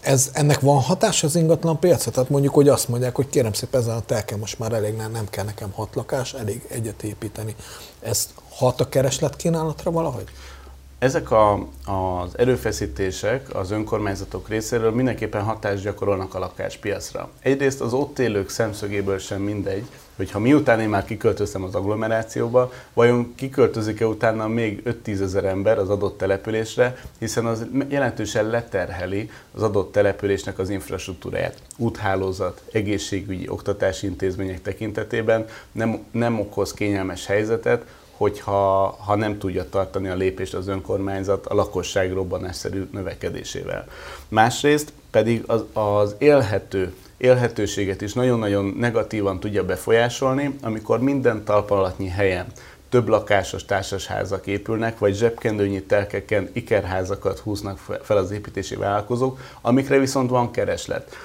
Ez, 0.00 0.30
ennek 0.32 0.60
van 0.60 0.80
hatás 0.80 1.22
az 1.22 1.36
ingatlan 1.36 1.78
piacra? 1.78 2.10
Tehát 2.10 2.28
mondjuk, 2.28 2.54
hogy 2.54 2.68
azt 2.68 2.88
mondják, 2.88 3.14
hogy 3.14 3.28
kérem 3.28 3.52
szépen 3.52 3.80
ezen 3.80 3.96
a 3.96 4.00
telken 4.00 4.38
most 4.38 4.58
már 4.58 4.72
elég, 4.72 4.96
nem 4.96 5.28
kell 5.30 5.44
nekem 5.44 5.70
hat 5.72 5.94
lakás, 5.94 6.34
elég 6.34 6.66
egyet 6.68 7.02
építeni. 7.02 7.54
Ez 8.00 8.28
hat 8.50 8.80
a 8.80 8.88
kereslet 8.88 9.36
kínálatra 9.36 9.90
valahogy? 9.90 10.24
Ezek 11.02 11.30
a, 11.30 11.52
az 11.84 12.38
erőfeszítések 12.38 13.54
az 13.54 13.70
önkormányzatok 13.70 14.48
részéről 14.48 14.90
mindenképpen 14.90 15.42
hatást 15.42 15.82
gyakorolnak 15.82 16.34
a 16.34 16.38
lakáspiacra. 16.38 17.30
Egyrészt 17.40 17.80
az 17.80 17.92
ott 17.92 18.18
élők 18.18 18.48
szemszögéből 18.48 19.18
sem 19.18 19.40
mindegy, 19.40 19.84
hogy 20.16 20.30
ha 20.30 20.38
miután 20.38 20.80
én 20.80 20.88
már 20.88 21.04
kiköltöztem 21.04 21.62
az 21.62 21.74
agglomerációba, 21.74 22.72
vajon 22.92 23.32
kiköltözik-e 23.34 24.06
utána 24.06 24.48
még 24.48 24.82
5-10 25.04 25.20
ezer 25.20 25.44
ember 25.44 25.78
az 25.78 25.88
adott 25.90 26.18
településre, 26.18 26.96
hiszen 27.18 27.46
az 27.46 27.66
jelentősen 27.88 28.46
leterheli 28.46 29.30
az 29.54 29.62
adott 29.62 29.92
településnek 29.92 30.58
az 30.58 30.70
infrastruktúráját. 30.70 31.62
Úthálózat, 31.76 32.62
egészségügyi, 32.72 33.48
oktatási 33.48 34.06
intézmények 34.06 34.62
tekintetében 34.62 35.46
nem, 35.72 35.98
nem 36.10 36.40
okoz 36.40 36.72
kényelmes 36.72 37.26
helyzetet, 37.26 37.84
hogyha 38.22 38.96
ha 39.04 39.14
nem 39.14 39.38
tudja 39.38 39.68
tartani 39.68 40.08
a 40.08 40.14
lépést 40.14 40.54
az 40.54 40.68
önkormányzat 40.68 41.46
a 41.46 41.54
lakosság 41.54 42.12
robbanásszerű 42.12 42.88
növekedésével. 42.92 43.86
Másrészt 44.28 44.92
pedig 45.10 45.44
az, 45.46 45.64
az 45.72 46.14
élhető 46.18 46.94
élhetőséget 47.16 48.00
is 48.00 48.12
nagyon-nagyon 48.12 48.74
negatívan 48.78 49.40
tudja 49.40 49.64
befolyásolni, 49.64 50.58
amikor 50.62 51.00
minden 51.00 51.44
talpalatnyi 51.44 52.08
helyen 52.08 52.46
több 52.88 53.08
lakásos 53.08 53.64
társasházak 53.64 54.46
épülnek, 54.46 54.98
vagy 54.98 55.14
zsebkendőnyi 55.14 55.82
telkeken 55.82 56.50
ikerházakat 56.52 57.38
húznak 57.38 57.78
fel 58.02 58.16
az 58.16 58.30
építési 58.30 58.76
vállalkozók, 58.76 59.38
amikre 59.60 59.98
viszont 59.98 60.30
van 60.30 60.50
kereslet. 60.50 61.16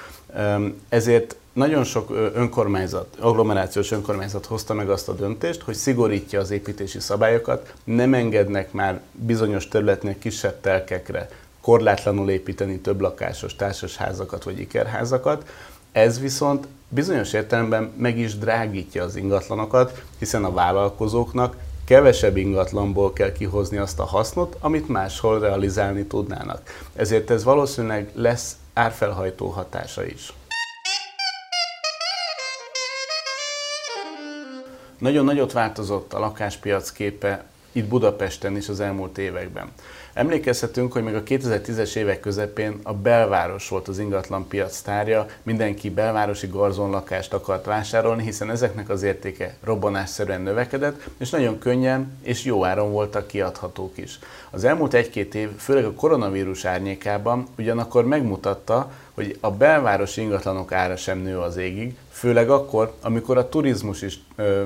Ezért 0.90 1.36
nagyon 1.58 1.84
sok 1.84 2.32
önkormányzat, 2.34 3.18
agglomerációs 3.20 3.92
önkormányzat 3.92 4.46
hozta 4.46 4.74
meg 4.74 4.90
azt 4.90 5.10
a 5.10 5.14
döntést, 5.14 5.62
hogy 5.62 5.76
szigorítja 5.76 6.40
az 6.40 6.52
építési 6.52 7.00
szabályokat, 7.00 7.74
nem 7.84 8.14
engednek 8.14 8.72
már 8.72 9.02
bizonyos 9.12 9.68
területnek 9.68 10.20
kisebb 10.20 10.62
telkekre 10.62 11.30
korlátlanul 11.62 12.30
építeni 12.30 12.80
több 12.80 13.02
lakásos 13.02 13.56
társasházakat 13.56 14.44
vagy 14.44 14.60
ikerházakat. 14.60 15.50
Ez 15.92 16.20
viszont 16.20 16.68
bizonyos 16.90 17.34
értelemben 17.34 17.92
meg 17.98 18.18
is 18.18 18.38
drágítja 18.38 19.04
az 19.04 19.16
ingatlanokat, 19.16 20.04
hiszen 20.20 20.44
a 20.44 20.54
vállalkozóknak 20.54 21.56
kevesebb 21.86 22.38
ingatlanból 22.38 23.14
kell 23.14 23.32
kihozni 23.32 23.78
azt 23.78 24.00
a 24.00 24.06
hasznot, 24.06 24.58
amit 24.60 24.88
máshol 24.88 25.40
realizálni 25.40 26.06
tudnának. 26.06 26.62
Ezért 26.96 27.30
ez 27.30 27.44
valószínűleg 27.44 28.10
lesz 28.14 28.56
árfelhajtó 28.74 29.48
hatása 29.48 30.06
is. 30.06 30.34
Nagyon 34.98 35.26
nagyot 35.26 35.52
változott 35.52 36.14
a 36.14 36.20
lakáspiac 36.20 36.92
képe 36.92 37.46
itt 37.72 37.88
Budapesten 37.88 38.56
is 38.56 38.70
az 38.70 38.80
elmúlt 38.80 39.18
években. 39.18 39.72
Emlékezhetünk, 40.14 40.92
hogy 40.92 41.04
még 41.04 41.16
a 41.16 41.24
2010-es 41.24 41.96
évek 41.96 42.20
közepén 42.20 42.80
a 42.84 42.94
belváros 42.94 43.70
volt 43.70 43.88
az 43.88 44.00
ingatlan 44.00 44.48
piac 44.48 44.82
tárja, 44.82 45.26
mindenki 45.44 45.90
belvárosi 45.90 46.48
garzonlakást 46.48 47.34
akart 47.34 47.66
vásárolni, 47.66 48.24
hiszen 48.24 48.50
ezeknek 48.50 48.90
az 48.90 49.04
értéke 49.04 49.58
robbanásszerűen 49.64 50.42
növekedett, 50.42 51.08
és 51.18 51.30
nagyon 51.30 51.60
könnyen 51.60 52.18
és 52.22 52.44
jó 52.44 52.66
áron 52.66 52.92
voltak 52.92 53.28
kiadhatók 53.28 53.98
is. 53.98 54.20
Az 54.50 54.64
elmúlt 54.64 54.94
egy-két 54.94 55.36
év, 55.36 55.50
főleg 55.58 55.86
a 55.86 55.94
koronavírus 55.94 56.66
árnyékában 56.66 57.48
ugyanakkor 57.58 58.06
megmutatta, 58.06 58.92
hogy 59.14 59.38
a 59.40 59.52
belvárosi 59.52 60.22
ingatlanok 60.22 60.72
ára 60.72 60.96
sem 60.96 61.20
nő 61.20 61.38
az 61.38 61.58
égig, 61.58 61.96
főleg 62.12 62.50
akkor, 62.50 62.94
amikor 63.02 63.38
a 63.38 63.50
turizmus 63.50 64.02
is 64.02 64.20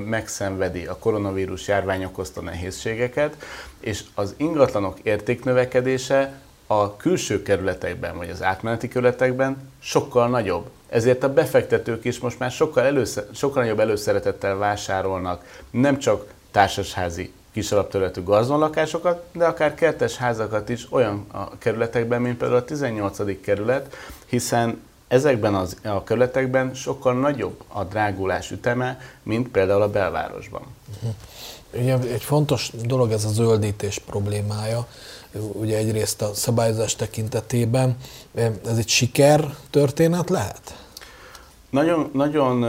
megszenvedi 0.05 0.85
a 0.85 0.97
koronavírus 0.97 1.67
járvány 1.67 2.03
okozta 2.03 2.41
nehézségeket, 2.41 3.35
és 3.79 4.03
az 4.15 4.33
ingatlanok 4.37 4.99
értéknövekedése 5.03 6.39
a 6.67 6.95
külső 6.97 7.41
kerületekben, 7.41 8.17
vagy 8.17 8.29
az 8.29 8.43
átmeneti 8.43 8.87
kerületekben 8.87 9.71
sokkal 9.79 10.29
nagyobb. 10.29 10.69
Ezért 10.89 11.23
a 11.23 11.33
befektetők 11.33 12.05
is 12.05 12.19
most 12.19 12.39
már 12.39 12.51
sokkal, 12.51 12.83
előszer, 12.83 13.25
sokkal 13.33 13.61
nagyobb 13.61 13.79
előszeretettel 13.79 14.55
vásárolnak 14.55 15.43
nem 15.69 15.97
csak 15.97 16.33
társasházi 16.51 17.33
kis 17.53 17.71
alapterületű 17.71 18.23
garzonlakásokat, 18.23 19.23
de 19.31 19.45
akár 19.45 19.75
kertes 19.75 20.17
házakat 20.17 20.69
is 20.69 20.87
olyan 20.89 21.25
a 21.31 21.57
kerületekben, 21.57 22.21
mint 22.21 22.37
például 22.37 22.59
a 22.59 22.65
18. 22.65 23.41
kerület, 23.41 23.95
hiszen 24.25 24.81
ezekben 25.11 25.55
az, 25.55 25.77
a 25.83 26.03
kerületekben 26.03 26.73
sokkal 26.73 27.13
nagyobb 27.13 27.63
a 27.67 27.83
drágulás 27.83 28.51
üteme, 28.51 28.99
mint 29.23 29.47
például 29.47 29.81
a 29.81 29.89
belvárosban. 29.89 30.61
Uh-huh. 30.95 31.13
Ugye 31.81 32.13
egy 32.13 32.23
fontos 32.23 32.71
dolog 32.83 33.11
ez 33.11 33.25
a 33.25 33.29
zöldítés 33.29 33.99
problémája, 33.99 34.87
ugye 35.51 35.77
egyrészt 35.77 36.21
a 36.21 36.33
szabályozás 36.33 36.95
tekintetében. 36.95 37.97
Ez 38.65 38.77
egy 38.77 38.87
siker 38.87 39.55
történet 39.69 40.29
lehet? 40.29 40.75
Nagyon, 41.69 42.09
nagyon, 42.13 42.59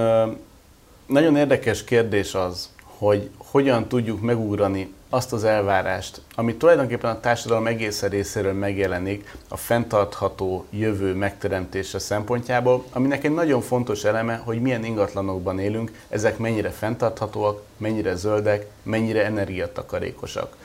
nagyon 1.06 1.37
érdekes 1.37 1.84
kérdés 1.84 2.34
az, 2.34 2.68
hogy 2.84 3.30
hogyan 3.37 3.88
tudjuk 3.88 4.20
megugrani 4.20 4.92
azt 5.14 5.33
az 5.33 5.45
elvárást, 5.45 6.21
ami 6.35 6.54
tulajdonképpen 6.54 7.11
a 7.11 7.21
társadalom 7.21 7.66
egész 7.66 8.02
részéről 8.02 8.52
megjelenik 8.52 9.37
a 9.49 9.57
fenntartható 9.57 10.64
jövő 10.71 11.14
megteremtése 11.14 11.99
szempontjából, 11.99 12.85
aminek 12.92 13.25
egy 13.25 13.35
nagyon 13.35 13.61
fontos 13.61 14.04
eleme, 14.04 14.37
hogy 14.45 14.61
milyen 14.61 14.85
ingatlanokban 14.85 15.59
élünk, 15.59 15.92
ezek 16.09 16.38
mennyire 16.38 16.71
fenntarthatóak, 16.71 17.62
mennyire 17.76 18.14
zöldek, 18.14 18.66
mennyire 18.83 19.25
energiatakarékosak. 19.25 20.57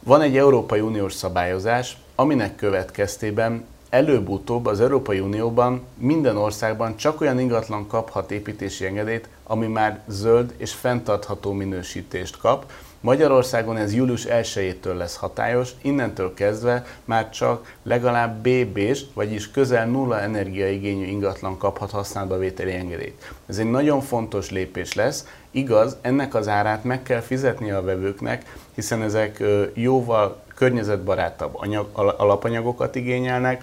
Van 0.00 0.20
egy 0.20 0.36
Európai 0.36 0.80
Uniós 0.80 1.12
szabályozás, 1.12 1.96
aminek 2.14 2.56
következtében 2.56 3.64
előbb-utóbb 3.90 4.66
az 4.66 4.80
Európai 4.80 5.20
Unióban 5.20 5.82
minden 5.98 6.36
országban 6.36 6.96
csak 6.96 7.20
olyan 7.20 7.40
ingatlan 7.40 7.86
kaphat 7.86 8.30
építési 8.30 8.86
engedélyt, 8.86 9.28
ami 9.44 9.66
már 9.66 10.00
zöld 10.06 10.54
és 10.56 10.72
fenntartható 10.72 11.52
minősítést 11.52 12.38
kap. 12.38 12.72
Magyarországon 13.00 13.76
ez 13.76 13.94
július 13.94 14.26
1-től 14.28 14.96
lesz 14.96 15.16
hatályos, 15.16 15.70
innentől 15.82 16.34
kezdve 16.34 16.84
már 17.04 17.30
csak 17.30 17.76
legalább 17.82 18.48
BB-s, 18.48 19.00
vagyis 19.14 19.50
közel 19.50 19.86
nulla 19.86 20.20
energiaigényű 20.20 21.06
ingatlan 21.06 21.58
kaphat 21.58 21.90
használatba 21.90 22.38
vételi 22.38 22.72
engedélyt. 22.72 23.32
Ez 23.46 23.58
egy 23.58 23.70
nagyon 23.70 24.00
fontos 24.00 24.50
lépés 24.50 24.94
lesz. 24.94 25.26
Igaz, 25.50 25.96
ennek 26.00 26.34
az 26.34 26.48
árát 26.48 26.84
meg 26.84 27.02
kell 27.02 27.20
fizetni 27.20 27.70
a 27.70 27.82
vevőknek, 27.82 28.56
hiszen 28.74 29.02
ezek 29.02 29.42
jóval 29.74 30.42
környezetbarátabb 30.54 31.50
anyag, 31.52 31.88
alapanyagokat 32.16 32.94
igényelnek, 32.94 33.62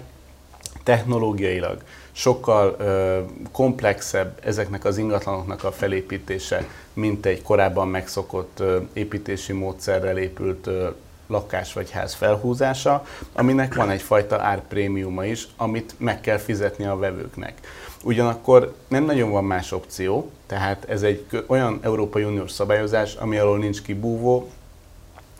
technológiailag 0.82 1.82
sokkal 2.12 2.76
ö, 2.78 3.20
komplexebb 3.52 4.38
ezeknek 4.44 4.84
az 4.84 4.98
ingatlanoknak 4.98 5.64
a 5.64 5.72
felépítése, 5.72 6.66
mint 6.92 7.26
egy 7.26 7.42
korábban 7.42 7.88
megszokott 7.88 8.60
ö, 8.60 8.78
építési 8.92 9.52
módszerrel 9.52 10.18
épült 10.18 10.66
ö, 10.66 10.88
lakás 11.26 11.72
vagy 11.72 11.90
ház 11.90 12.14
felhúzása, 12.14 13.04
aminek 13.32 13.74
van 13.74 13.90
egyfajta 13.90 14.40
árprémiuma 14.40 15.24
is, 15.24 15.48
amit 15.56 15.94
meg 15.98 16.20
kell 16.20 16.38
fizetni 16.38 16.84
a 16.84 16.96
vevőknek. 16.96 17.54
Ugyanakkor 18.04 18.74
nem 18.88 19.04
nagyon 19.04 19.30
van 19.30 19.44
más 19.44 19.72
opció, 19.72 20.30
tehát 20.46 20.84
ez 20.88 21.02
egy 21.02 21.44
olyan 21.46 21.78
Európai 21.82 22.24
Uniós 22.24 22.50
szabályozás, 22.50 23.14
ami 23.14 23.36
alól 23.36 23.58
nincs 23.58 23.82
kibúvó, 23.82 24.50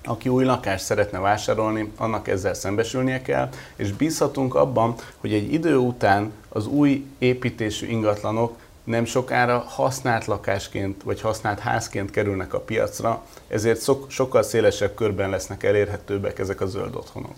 aki 0.09 0.29
új 0.29 0.45
lakást 0.45 0.85
szeretne 0.85 1.19
vásárolni, 1.19 1.93
annak 1.97 2.29
ezzel 2.29 2.55
szembesülnie 2.55 3.23
kell, 3.23 3.49
és 3.77 3.93
bízhatunk 3.93 4.55
abban, 4.55 4.95
hogy 5.17 5.33
egy 5.33 5.53
idő 5.53 5.77
után 5.77 6.33
az 6.49 6.67
új 6.67 7.05
építésű 7.19 7.87
ingatlanok 7.87 8.57
nem 8.85 9.05
sokára 9.05 9.59
használt 9.59 10.25
lakásként 10.25 11.03
vagy 11.03 11.21
használt 11.21 11.59
házként 11.59 12.11
kerülnek 12.11 12.55
a 12.55 12.61
piacra, 12.61 13.23
ezért 13.49 13.91
sokkal 14.09 14.43
szélesebb 14.43 14.95
körben 14.95 15.31
lesznek 15.31 15.63
elérhetőbbek 15.63 16.39
ezek 16.39 16.61
a 16.61 16.67
zöld 16.67 16.95
otthonok. 16.95 17.37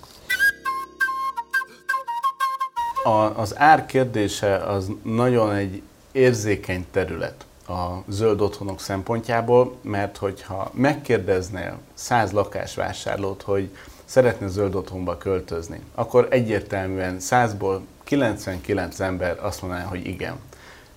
A, 3.05 3.41
az 3.41 3.59
ár 3.59 3.87
kérdése 3.87 4.57
az 4.57 4.91
nagyon 5.03 5.55
egy 5.55 5.83
érzékeny 6.13 6.87
terület 6.91 7.45
a 7.71 8.05
zöld 8.09 8.41
otthonok 8.41 8.81
szempontjából, 8.81 9.77
mert 9.83 10.17
hogyha 10.17 10.71
megkérdeznél 10.75 11.79
száz 11.95 12.33
lakásvásárlót, 12.33 13.43
hogy 13.43 13.71
szeretne 14.05 14.47
zöld 14.47 14.75
otthonba 14.75 15.17
költözni, 15.17 15.81
akkor 15.95 16.27
egyértelműen 16.31 17.21
százból 17.21 17.83
99 18.05 19.01
ember 19.01 19.39
azt 19.43 19.63
mondaná, 19.63 19.85
hogy 19.85 20.07
igen. 20.07 20.35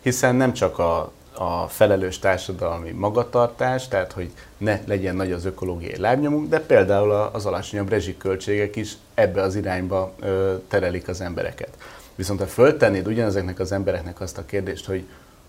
Hiszen 0.02 0.36
nem 0.36 0.54
csak 0.54 0.80
a, 0.80 1.12
a 1.34 1.68
felelős 1.68 2.20
társadalmi 2.20 2.92
magatartás, 2.92 3.88
tehát 3.88 4.12
hogy 4.12 4.32
ne 4.58 4.80
legyen 4.86 5.16
nagy 5.16 5.32
az 5.32 5.46
ökológiai 5.46 6.00
lábnyomunk, 6.00 6.50
de 6.50 6.60
például 6.60 7.12
az 7.12 7.46
alacsonyabb 7.46 7.90
rezsiköltségek 7.90 8.76
is 8.76 8.94
ebbe 9.14 9.42
az 9.42 9.56
irányba 9.56 10.14
ö, 10.20 10.56
terelik 10.68 11.08
az 11.08 11.22
embereket. 11.22 11.78
Viszont 12.16 12.40
ha 12.40 12.46
föltennéd 12.46 13.08
ugyanezeknek 13.08 13.60
az 13.60 13.72
embereknek 13.72 14.22
azt 14.22 14.38
a 14.38 14.46
kérdést, 14.46 14.86
hogy 14.86 15.06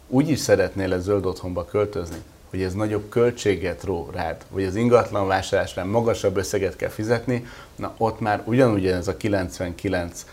úgy 0.08 0.28
is 0.28 0.38
szeretnél-e 0.38 0.98
zöld 0.98 1.26
otthonba 1.26 1.64
költözni, 1.64 2.16
hogy 2.50 2.62
ez 2.62 2.74
nagyobb 2.74 3.08
költséget 3.08 3.84
ró 3.84 4.08
rád, 4.12 4.44
vagy 4.48 4.64
az 4.64 4.74
ingatlan 4.74 5.26
vásárlásra 5.26 5.84
magasabb 5.84 6.36
összeget 6.36 6.76
kell 6.76 6.88
fizetni, 6.88 7.46
na 7.76 7.94
ott 7.96 8.20
már 8.20 8.42
ugyanúgy 8.44 8.86
ez 8.86 9.08
a 9.08 9.16
99 9.16 10.24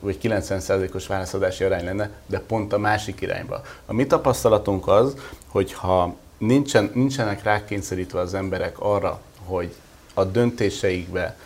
vagy 0.00 0.18
90%-os 0.22 1.06
válaszadási 1.06 1.64
arány 1.64 1.84
lenne, 1.84 2.10
de 2.26 2.40
pont 2.40 2.72
a 2.72 2.78
másik 2.78 3.20
irányba. 3.20 3.62
A 3.86 3.92
mi 3.92 4.06
tapasztalatunk 4.06 4.88
az, 4.88 5.14
hogy 5.48 5.72
ha 5.72 6.14
nincsen, 6.38 6.90
nincsenek 6.94 7.42
rákényszerítve 7.42 8.20
az 8.20 8.34
emberek 8.34 8.80
arra, 8.80 9.20
hogy 9.44 9.74
a 10.14 10.24
döntéseikbe 10.24 11.36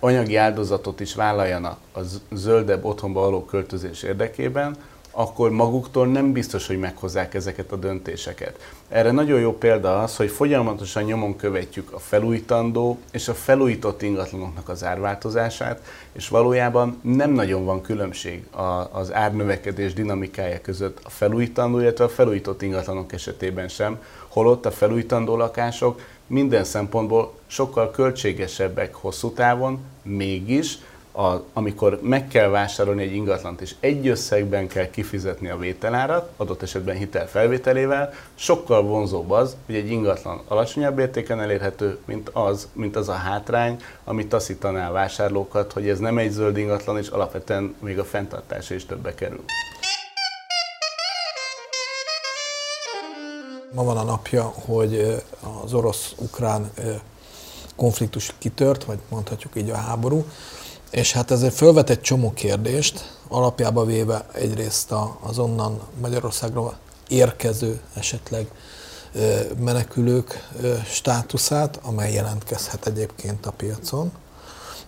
anyagi 0.00 0.36
áldozatot 0.36 1.00
is 1.00 1.14
vállaljanak 1.14 1.78
a 1.92 2.00
zöldebb 2.32 2.84
otthonba 2.84 3.20
való 3.20 3.44
költözés 3.44 4.02
érdekében, 4.02 4.76
akkor 5.10 5.50
maguktól 5.50 6.06
nem 6.06 6.32
biztos, 6.32 6.66
hogy 6.66 6.78
meghozzák 6.78 7.34
ezeket 7.34 7.72
a 7.72 7.76
döntéseket. 7.76 8.72
Erre 8.88 9.10
nagyon 9.10 9.40
jó 9.40 9.58
példa 9.58 10.02
az, 10.02 10.16
hogy 10.16 10.30
folyamatosan 10.30 11.02
nyomon 11.02 11.36
követjük 11.36 11.92
a 11.92 11.98
felújítandó 11.98 12.98
és 13.12 13.28
a 13.28 13.34
felújított 13.34 14.02
ingatlanoknak 14.02 14.68
az 14.68 14.84
árváltozását, 14.84 15.82
és 16.12 16.28
valójában 16.28 17.00
nem 17.02 17.30
nagyon 17.30 17.64
van 17.64 17.80
különbség 17.80 18.44
az 18.90 19.12
árnövekedés 19.12 19.92
dinamikája 19.92 20.60
között 20.60 21.00
a 21.02 21.10
felújítandó, 21.10 21.80
illetve 21.80 22.04
a 22.04 22.08
felújított 22.08 22.62
ingatlanok 22.62 23.12
esetében 23.12 23.68
sem, 23.68 24.02
holott 24.28 24.66
a 24.66 24.70
felújítandó 24.70 25.36
lakások 25.36 26.00
minden 26.26 26.64
szempontból 26.64 27.34
sokkal 27.46 27.90
költségesebbek 27.90 28.94
hosszú 28.94 29.30
távon, 29.30 29.78
mégis 30.02 30.78
a, 31.12 31.44
amikor 31.52 31.98
meg 32.02 32.28
kell 32.28 32.48
vásárolni 32.48 33.02
egy 33.02 33.14
ingatlant, 33.14 33.60
és 33.60 33.74
egy 33.80 34.08
összegben 34.08 34.68
kell 34.68 34.90
kifizetni 34.90 35.48
a 35.48 35.56
vételárat, 35.56 36.30
adott 36.36 36.62
esetben 36.62 36.96
hitel 36.96 37.28
felvételével, 37.28 38.12
sokkal 38.34 38.82
vonzóbb 38.82 39.30
az, 39.30 39.56
hogy 39.66 39.74
egy 39.74 39.90
ingatlan 39.90 40.40
alacsonyabb 40.48 40.98
értéken 40.98 41.40
elérhető, 41.40 41.98
mint 42.04 42.28
az, 42.32 42.68
mint 42.72 42.96
az 42.96 43.08
a 43.08 43.12
hátrány, 43.12 43.82
ami 44.04 44.26
taszítaná 44.26 44.88
a 44.88 44.92
vásárlókat, 44.92 45.72
hogy 45.72 45.88
ez 45.88 45.98
nem 45.98 46.18
egy 46.18 46.30
zöld 46.30 46.56
ingatlan, 46.56 46.98
és 46.98 47.08
alapvetően 47.08 47.74
még 47.80 47.98
a 47.98 48.04
fenntartása 48.04 48.74
is 48.74 48.86
többe 48.86 49.14
kerül. 49.14 49.44
Ma 53.74 53.84
van 53.84 53.96
a 53.96 54.02
napja, 54.02 54.42
hogy 54.42 55.22
az 55.64 55.74
orosz-ukrán 55.74 56.70
konfliktus 57.76 58.34
kitört, 58.38 58.84
vagy 58.84 58.98
mondhatjuk 59.08 59.56
így 59.56 59.70
a 59.70 59.76
háború, 59.76 60.24
és 60.90 61.12
hát 61.12 61.30
ezért 61.30 61.54
fölvet 61.54 61.90
egy 61.90 62.00
csomó 62.00 62.32
kérdést, 62.32 63.18
alapjába 63.28 63.84
véve 63.84 64.24
egyrészt 64.32 64.94
az 65.20 65.38
onnan 65.38 65.80
Magyarországra 66.00 66.78
érkező 67.08 67.80
esetleg 67.94 68.50
menekülők 69.58 70.48
státuszát, 70.84 71.78
amely 71.82 72.12
jelentkezhet 72.12 72.86
egyébként 72.86 73.46
a 73.46 73.50
piacon, 73.50 74.12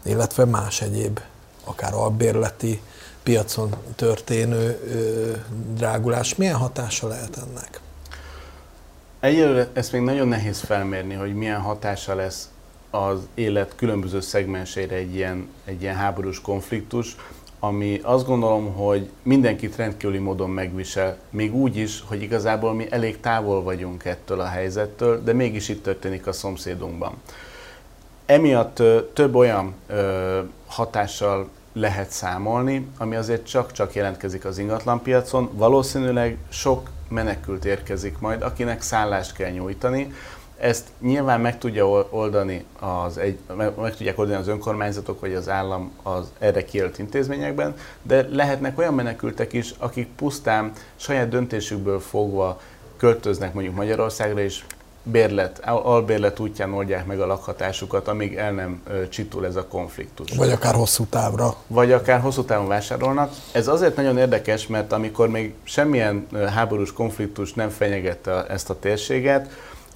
illetve 0.05 0.45
más 0.45 0.81
egyéb, 0.81 1.21
akár 1.65 1.95
albérleti 1.95 2.83
piacon 3.23 3.75
történő 3.97 4.79
drágulás. 5.75 6.35
Milyen 6.35 6.57
hatása 6.57 7.09
lehet 7.09 7.37
ennek? 7.37 7.81
Egyelőre 9.21 9.69
ezt 9.73 9.93
még 9.93 10.01
nagyon 10.01 10.29
nehéz 10.29 10.61
felmérni, 10.61 11.15
hogy 11.15 11.35
milyen 11.35 11.61
hatása 11.61 12.15
lesz 12.15 12.49
az 12.93 13.29
élet 13.35 13.73
különböző 13.77 14.21
szegmenseire 14.21 14.95
egy 14.95 15.15
ilyen, 15.15 15.49
egy 15.65 15.83
ilyen 15.83 15.95
háborús 15.95 16.41
konfliktus, 16.41 17.17
ami 17.59 18.01
azt 18.03 18.27
gondolom, 18.27 18.73
hogy 18.73 19.11
mindenkit 19.23 19.77
rendkívüli 19.77 20.19
módon 20.19 20.51
megvisel, 20.51 21.17
még 21.31 21.55
úgy 21.55 21.77
is, 21.77 22.03
hogy 22.07 22.23
igazából 22.23 22.75
mi 22.75 22.87
elég 22.91 23.21
távol 23.21 23.63
vagyunk 23.63 24.05
ettől 24.05 24.41
a 24.41 24.47
helyzettől, 24.47 25.23
de 25.23 25.33
mégis 25.33 25.69
itt 25.69 25.83
történik 25.83 26.27
a 26.27 26.33
szomszédunkban. 26.33 27.15
Emiatt 28.27 28.83
több 29.13 29.35
olyan 29.35 29.75
hatással 30.67 31.49
lehet 31.73 32.11
számolni, 32.11 32.87
ami 32.99 33.17
azért 33.17 33.47
csak-csak 33.47 33.95
jelentkezik 33.95 34.45
az 34.45 34.59
ingatlanpiacon. 34.59 35.51
Valószínűleg 35.53 36.37
sok 36.49 36.91
menekült 37.09 37.65
érkezik 37.65 38.19
majd, 38.19 38.43
akinek 38.43 38.83
szállást 38.83 39.35
kell 39.35 39.51
nyújtani, 39.51 40.13
ezt 40.63 40.87
nyilván 41.01 41.41
meg 41.41 41.59
tudja 41.59 41.87
oldani 42.11 42.65
az 42.81 43.19
egy, 43.19 43.39
meg, 43.57 43.73
meg 43.77 43.97
tudják 43.97 44.19
oldani 44.19 44.39
az 44.39 44.49
önkormányzatok 44.49 45.21
vagy 45.21 45.35
az 45.35 45.49
állam 45.49 45.91
az 46.03 46.33
erre 46.39 46.65
kijelölt 46.65 46.99
intézményekben, 46.99 47.75
de 48.03 48.27
lehetnek 48.31 48.79
olyan 48.79 48.95
menekültek 48.95 49.53
is, 49.53 49.75
akik 49.79 50.09
pusztán 50.17 50.73
saját 50.97 51.29
döntésükből 51.29 52.01
fogva 52.01 52.61
költöznek 52.97 53.55
mondjuk 53.55 53.75
Magyarországra, 53.75 54.41
és 54.41 54.65
bérlet, 55.03 55.59
albérlet 55.65 56.39
útján 56.39 56.73
oldják 56.73 57.07
meg 57.07 57.21
a 57.21 57.27
lakhatásukat, 57.27 58.09
amíg 58.09 58.35
el 58.35 58.53
nem 58.53 58.83
csitul 59.09 59.47
ez 59.47 59.57
a 59.57 59.67
konfliktus. 59.67 60.37
Vagy 60.37 60.51
akár 60.51 60.75
hosszú 60.75 61.05
távra. 61.05 61.57
Vagy 61.67 61.93
akár 61.93 62.21
hosszú 62.21 62.45
távon 62.45 62.69
vásárolnak. 62.69 63.33
Ez 63.53 63.69
azért 63.69 63.97
nagyon 63.97 64.19
érdekes, 64.19 64.67
mert 64.67 64.93
amikor 64.93 65.29
még 65.29 65.55
semmilyen 65.63 66.27
háborús 66.55 66.93
konfliktus 66.93 67.53
nem 67.53 67.69
fenyegette 67.69 68.47
ezt 68.47 68.71
a 68.71 68.79
térséget, 68.79 69.51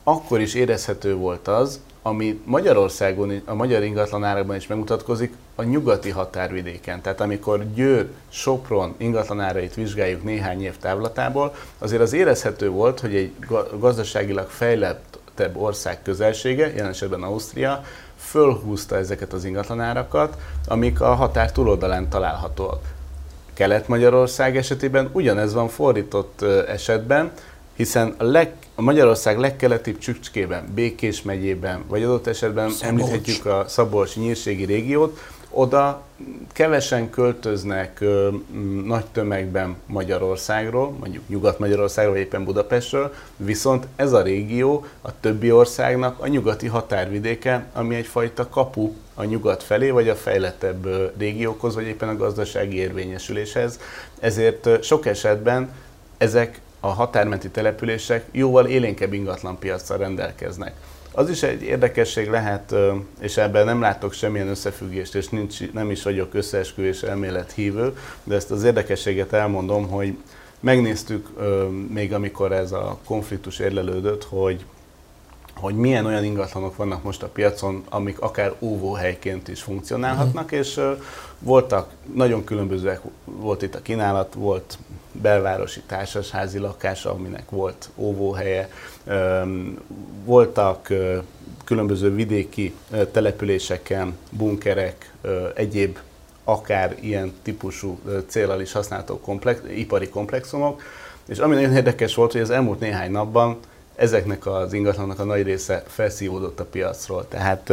akkor 0.08 0.40
is 0.40 0.54
érezhető 0.54 1.14
volt 1.14 1.48
az, 1.48 1.80
ami 2.02 2.40
Magyarországon, 2.44 3.42
a 3.44 3.54
magyar 3.54 3.82
ingatlanárakban 3.82 4.56
is 4.56 4.66
megmutatkozik, 4.66 5.34
a 5.54 5.62
nyugati 5.62 6.10
határvidéken. 6.10 7.00
Tehát 7.00 7.20
amikor 7.20 7.72
Győr, 7.74 8.08
Sopron 8.28 8.94
ingatlanárait 8.96 9.74
vizsgáljuk 9.74 10.24
néhány 10.24 10.62
év 10.62 10.76
távlatából, 10.76 11.54
azért 11.78 12.02
az 12.02 12.12
érezhető 12.12 12.68
volt, 12.68 13.00
hogy 13.00 13.14
egy 13.14 13.32
gazdaságilag 13.78 14.48
fejlettebb 14.48 15.56
ország 15.56 16.02
közelsége, 16.02 16.72
jelen 16.74 16.90
esetben 16.90 17.22
Ausztria, 17.22 17.84
fölhúzta 18.16 18.96
ezeket 18.96 19.32
az 19.32 19.44
ingatlanárakat, 19.44 20.36
amik 20.66 21.00
a 21.00 21.14
határ 21.14 21.52
túloldalán 21.52 22.08
találhatóak. 22.08 22.80
Kelet-Magyarország 23.54 24.56
esetében 24.56 25.08
ugyanez 25.12 25.52
van 25.52 25.68
fordított 25.68 26.42
esetben, 26.68 27.32
hiszen 27.76 28.14
a, 28.18 28.24
leg, 28.24 28.52
a 28.74 28.82
Magyarország 28.82 29.38
legkeletibb 29.38 29.98
csücskében, 29.98 30.64
Békés 30.74 31.22
megyében, 31.22 31.84
vagy 31.88 32.02
adott 32.02 32.26
esetben 32.26 32.70
Szabolcs. 32.70 32.82
említhetjük 32.82 33.46
a 33.46 33.64
Szabolcs-nyírségi 33.68 34.64
régiót, 34.64 35.18
oda 35.50 36.02
kevesen 36.52 37.10
költöznek 37.10 38.00
ö, 38.00 38.28
nagy 38.84 39.04
tömegben 39.04 39.76
Magyarországról, 39.86 40.90
mondjuk 40.90 41.28
Nyugat-Magyarországról, 41.28 42.14
vagy 42.14 42.22
éppen 42.22 42.44
Budapestről, 42.44 43.14
viszont 43.36 43.86
ez 43.96 44.12
a 44.12 44.22
régió 44.22 44.84
a 45.02 45.20
többi 45.20 45.52
országnak 45.52 46.20
a 46.20 46.26
nyugati 46.26 46.66
határvidéke, 46.66 47.66
ami 47.72 47.94
egyfajta 47.94 48.48
kapu 48.48 48.92
a 49.14 49.24
nyugat 49.24 49.62
felé, 49.62 49.90
vagy 49.90 50.08
a 50.08 50.14
fejlettebb 50.14 50.88
régiókhoz, 51.18 51.74
vagy 51.74 51.86
éppen 51.86 52.08
a 52.08 52.16
gazdasági 52.16 52.76
érvényesüléshez. 52.76 53.80
Ezért 54.20 54.84
sok 54.84 55.06
esetben 55.06 55.70
ezek 56.18 56.60
a 56.86 56.92
határmenti 56.92 57.48
települések 57.48 58.24
jóval 58.32 58.66
élénkebb 58.66 59.12
ingatlanpiacsal 59.12 59.96
rendelkeznek. 59.96 60.74
Az 61.12 61.30
is 61.30 61.42
egy 61.42 61.62
érdekesség 61.62 62.28
lehet, 62.28 62.74
és 63.20 63.36
ebben 63.36 63.64
nem 63.64 63.80
látok 63.80 64.12
semmilyen 64.12 64.48
összefüggést, 64.48 65.14
és 65.14 65.28
nincs, 65.28 65.72
nem 65.72 65.90
is 65.90 66.02
vagyok 66.02 66.34
összeesküvés 66.34 67.02
elmélet 67.02 67.52
hívő, 67.52 67.96
de 68.24 68.34
ezt 68.34 68.50
az 68.50 68.64
érdekességet 68.64 69.32
elmondom, 69.32 69.88
hogy 69.88 70.16
megnéztük 70.60 71.28
még 71.92 72.12
amikor 72.12 72.52
ez 72.52 72.72
a 72.72 72.98
konfliktus 73.04 73.58
érlelődött, 73.58 74.24
hogy 74.24 74.64
hogy 75.60 75.74
milyen 75.74 76.06
olyan 76.06 76.24
ingatlanok 76.24 76.76
vannak 76.76 77.02
most 77.02 77.22
a 77.22 77.28
piacon, 77.28 77.84
amik 77.88 78.20
akár 78.20 78.54
óvóhelyként 78.58 79.48
is 79.48 79.62
funkcionálhatnak, 79.62 80.44
uh-huh. 80.44 80.58
és 80.58 80.80
voltak, 81.38 81.90
nagyon 82.14 82.44
különbözőek 82.44 83.00
volt 83.24 83.62
itt 83.62 83.74
a 83.74 83.82
kínálat, 83.82 84.34
volt 84.34 84.78
belvárosi 85.22 85.80
társasházi 85.86 86.58
lakása, 86.58 87.12
aminek 87.12 87.50
volt 87.50 87.90
óvóhelye, 87.96 88.70
voltak 90.24 90.92
különböző 91.64 92.14
vidéki 92.14 92.74
településeken 93.12 94.16
bunkerek, 94.30 95.12
egyéb 95.54 95.98
akár 96.44 96.96
ilyen 97.00 97.32
típusú 97.42 97.98
célral 98.26 98.60
is 98.60 98.72
használható 98.72 99.20
komplex, 99.20 99.60
ipari 99.74 100.08
komplexumok. 100.08 100.82
És 101.28 101.38
ami 101.38 101.54
nagyon 101.54 101.76
érdekes 101.76 102.14
volt, 102.14 102.32
hogy 102.32 102.40
az 102.40 102.50
elmúlt 102.50 102.80
néhány 102.80 103.10
napban 103.10 103.58
ezeknek 103.94 104.46
az 104.46 104.72
ingatlannak 104.72 105.18
a 105.18 105.24
nagy 105.24 105.42
része 105.42 105.82
felszívódott 105.86 106.60
a 106.60 106.64
piacról. 106.64 107.28
Tehát 107.28 107.72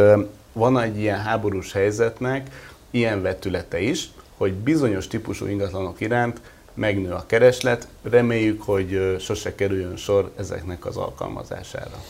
van 0.52 0.80
egy 0.80 0.98
ilyen 0.98 1.20
háborús 1.20 1.72
helyzetnek 1.72 2.48
ilyen 2.90 3.22
vetülete 3.22 3.80
is, 3.80 4.10
hogy 4.36 4.52
bizonyos 4.52 5.06
típusú 5.06 5.46
ingatlanok 5.46 6.00
iránt 6.00 6.40
megnő 6.74 7.12
a 7.12 7.24
kereslet, 7.26 7.88
reméljük, 8.02 8.62
hogy 8.62 9.16
sose 9.20 9.54
kerüljön 9.54 9.96
sor 9.96 10.30
ezeknek 10.36 10.86
az 10.86 10.96
alkalmazására. 10.96 12.02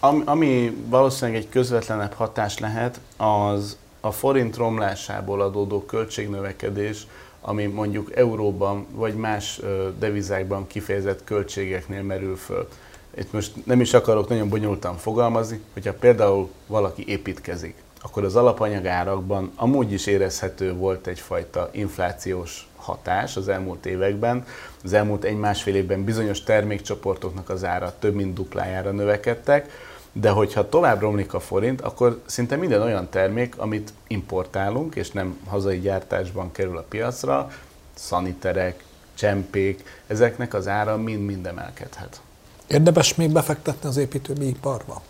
Ami, 0.00 0.22
ami 0.24 0.76
valószínűleg 0.86 1.40
egy 1.40 1.48
közvetlenebb 1.48 2.12
hatás 2.12 2.58
lehet, 2.58 3.00
az 3.16 3.76
a 4.00 4.10
forint 4.10 4.56
romlásából 4.56 5.40
adódó 5.40 5.84
költségnövekedés, 5.84 7.06
ami 7.40 7.66
mondjuk 7.66 8.16
euróban 8.16 8.86
vagy 8.90 9.14
más 9.14 9.60
devizákban 9.98 10.66
kifejezett 10.66 11.24
költségeknél 11.24 12.02
merül 12.02 12.36
föl. 12.36 12.68
Itt 13.16 13.32
most 13.32 13.66
nem 13.66 13.80
is 13.80 13.94
akarok 13.94 14.28
nagyon 14.28 14.48
bonyolultan 14.48 14.96
fogalmazni, 14.96 15.60
hogyha 15.72 15.92
például 15.92 16.50
valaki 16.66 17.04
építkezik, 17.06 17.74
akkor 18.02 18.24
az 18.24 18.36
alapanyagárakban 18.36 19.52
amúgy 19.56 19.92
is 19.92 20.06
érezhető 20.06 20.72
volt 20.72 21.06
egyfajta 21.06 21.68
inflációs 21.72 22.68
hatás 22.76 23.36
az 23.36 23.48
elmúlt 23.48 23.86
években. 23.86 24.44
Az 24.84 24.92
elmúlt 24.92 25.24
egy-másfél 25.24 25.74
évben 25.74 26.04
bizonyos 26.04 26.42
termékcsoportoknak 26.42 27.48
az 27.48 27.64
ára 27.64 27.94
több 27.98 28.14
mint 28.14 28.34
duplájára 28.34 28.90
növekedtek, 28.90 29.70
de 30.12 30.30
hogyha 30.30 30.68
tovább 30.68 31.00
romlik 31.00 31.34
a 31.34 31.40
forint, 31.40 31.80
akkor 31.80 32.20
szinte 32.26 32.56
minden 32.56 32.82
olyan 32.82 33.08
termék, 33.08 33.58
amit 33.58 33.92
importálunk, 34.06 34.94
és 34.94 35.10
nem 35.10 35.38
hazai 35.46 35.80
gyártásban 35.80 36.52
kerül 36.52 36.76
a 36.76 36.84
piacra, 36.88 37.50
szaniterek, 37.94 38.84
csempék, 39.14 39.84
ezeknek 40.06 40.54
az 40.54 40.66
ára 40.68 40.96
mind-mind 40.96 41.46
emelkedhet. 41.46 42.20
Érdemes 42.66 43.14
még 43.14 43.32
befektetni 43.32 43.88
az 43.88 43.96
építőiparba? 43.96 45.02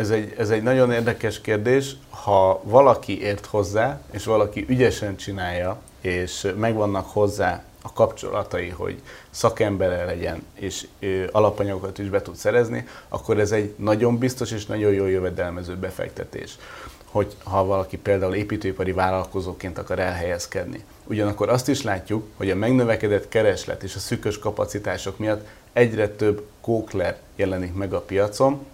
Ez 0.00 0.10
egy, 0.10 0.34
ez 0.38 0.50
egy 0.50 0.62
nagyon 0.62 0.92
érdekes 0.92 1.40
kérdés. 1.40 1.96
Ha 2.10 2.60
valaki 2.64 3.22
ért 3.22 3.46
hozzá, 3.46 4.00
és 4.10 4.24
valaki 4.24 4.64
ügyesen 4.68 5.16
csinálja, 5.16 5.80
és 6.00 6.52
megvannak 6.56 7.06
hozzá 7.06 7.62
a 7.82 7.92
kapcsolatai, 7.92 8.68
hogy 8.68 9.02
szakembere 9.30 10.04
legyen, 10.04 10.42
és 10.54 10.86
alapanyagokat 11.30 11.98
is 11.98 12.08
be 12.08 12.22
tud 12.22 12.34
szerezni, 12.34 12.86
akkor 13.08 13.38
ez 13.38 13.52
egy 13.52 13.74
nagyon 13.76 14.18
biztos 14.18 14.50
és 14.50 14.66
nagyon 14.66 14.92
jó 14.92 15.06
jövedelmező 15.06 15.76
befektetés. 15.76 16.58
Hogy 17.04 17.36
ha 17.44 17.64
valaki 17.64 17.98
például 17.98 18.34
építőipari 18.34 18.92
vállalkozóként 18.92 19.78
akar 19.78 19.98
elhelyezkedni. 19.98 20.84
Ugyanakkor 21.04 21.48
azt 21.48 21.68
is 21.68 21.82
látjuk, 21.82 22.26
hogy 22.36 22.50
a 22.50 22.54
megnövekedett 22.54 23.28
kereslet 23.28 23.82
és 23.82 23.94
a 23.94 23.98
szűkös 23.98 24.38
kapacitások 24.38 25.18
miatt 25.18 25.46
egyre 25.72 26.08
több 26.08 26.46
kókler 26.60 27.18
jelenik 27.36 27.74
meg 27.74 27.92
a 27.94 28.00
piacon, 28.00 28.66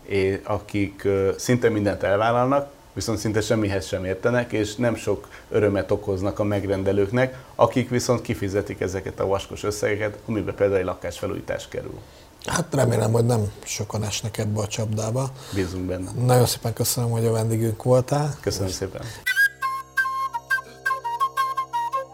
akik 0.45 1.09
szinte 1.37 1.69
mindent 1.69 2.03
elvállalnak, 2.03 2.71
viszont 2.93 3.19
szinte 3.19 3.41
semmihez 3.41 3.87
sem 3.87 4.05
értenek, 4.05 4.53
és 4.53 4.75
nem 4.75 4.95
sok 4.95 5.29
örömet 5.49 5.91
okoznak 5.91 6.39
a 6.39 6.45
megrendelőknek, 6.45 7.39
akik 7.55 7.89
viszont 7.89 8.23
kifizetik 8.23 8.81
ezeket 8.81 9.21
a 9.21 9.27
vaskos 9.27 9.63
összegeket, 9.63 10.19
amiben 10.27 10.55
például 10.55 10.79
egy 10.79 10.85
lakásfelújítás 10.85 11.69
kerül. 11.69 11.99
Hát 12.47 12.75
remélem, 12.75 13.13
hogy 13.13 13.25
nem 13.25 13.53
sokan 13.65 14.05
esnek 14.05 14.39
ebbe 14.39 14.61
a 14.61 14.67
csapdába. 14.67 15.31
Bízunk 15.55 15.85
benne. 15.85 16.11
Nagyon 16.25 16.47
szépen 16.47 16.73
köszönöm, 16.73 17.11
hogy 17.11 17.27
a 17.27 17.33
vendégünk 17.33 17.83
voltál. 17.83 18.37
Köszönöm 18.41 18.67
Most... 18.67 18.79
szépen. 18.79 19.03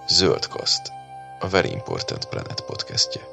Zöld 0.08 0.46
Kaszt, 0.46 0.92
a 1.40 1.48
Very 1.48 1.70
Important 1.70 2.24
Planet 2.24 2.60
podcastje. 2.66 3.31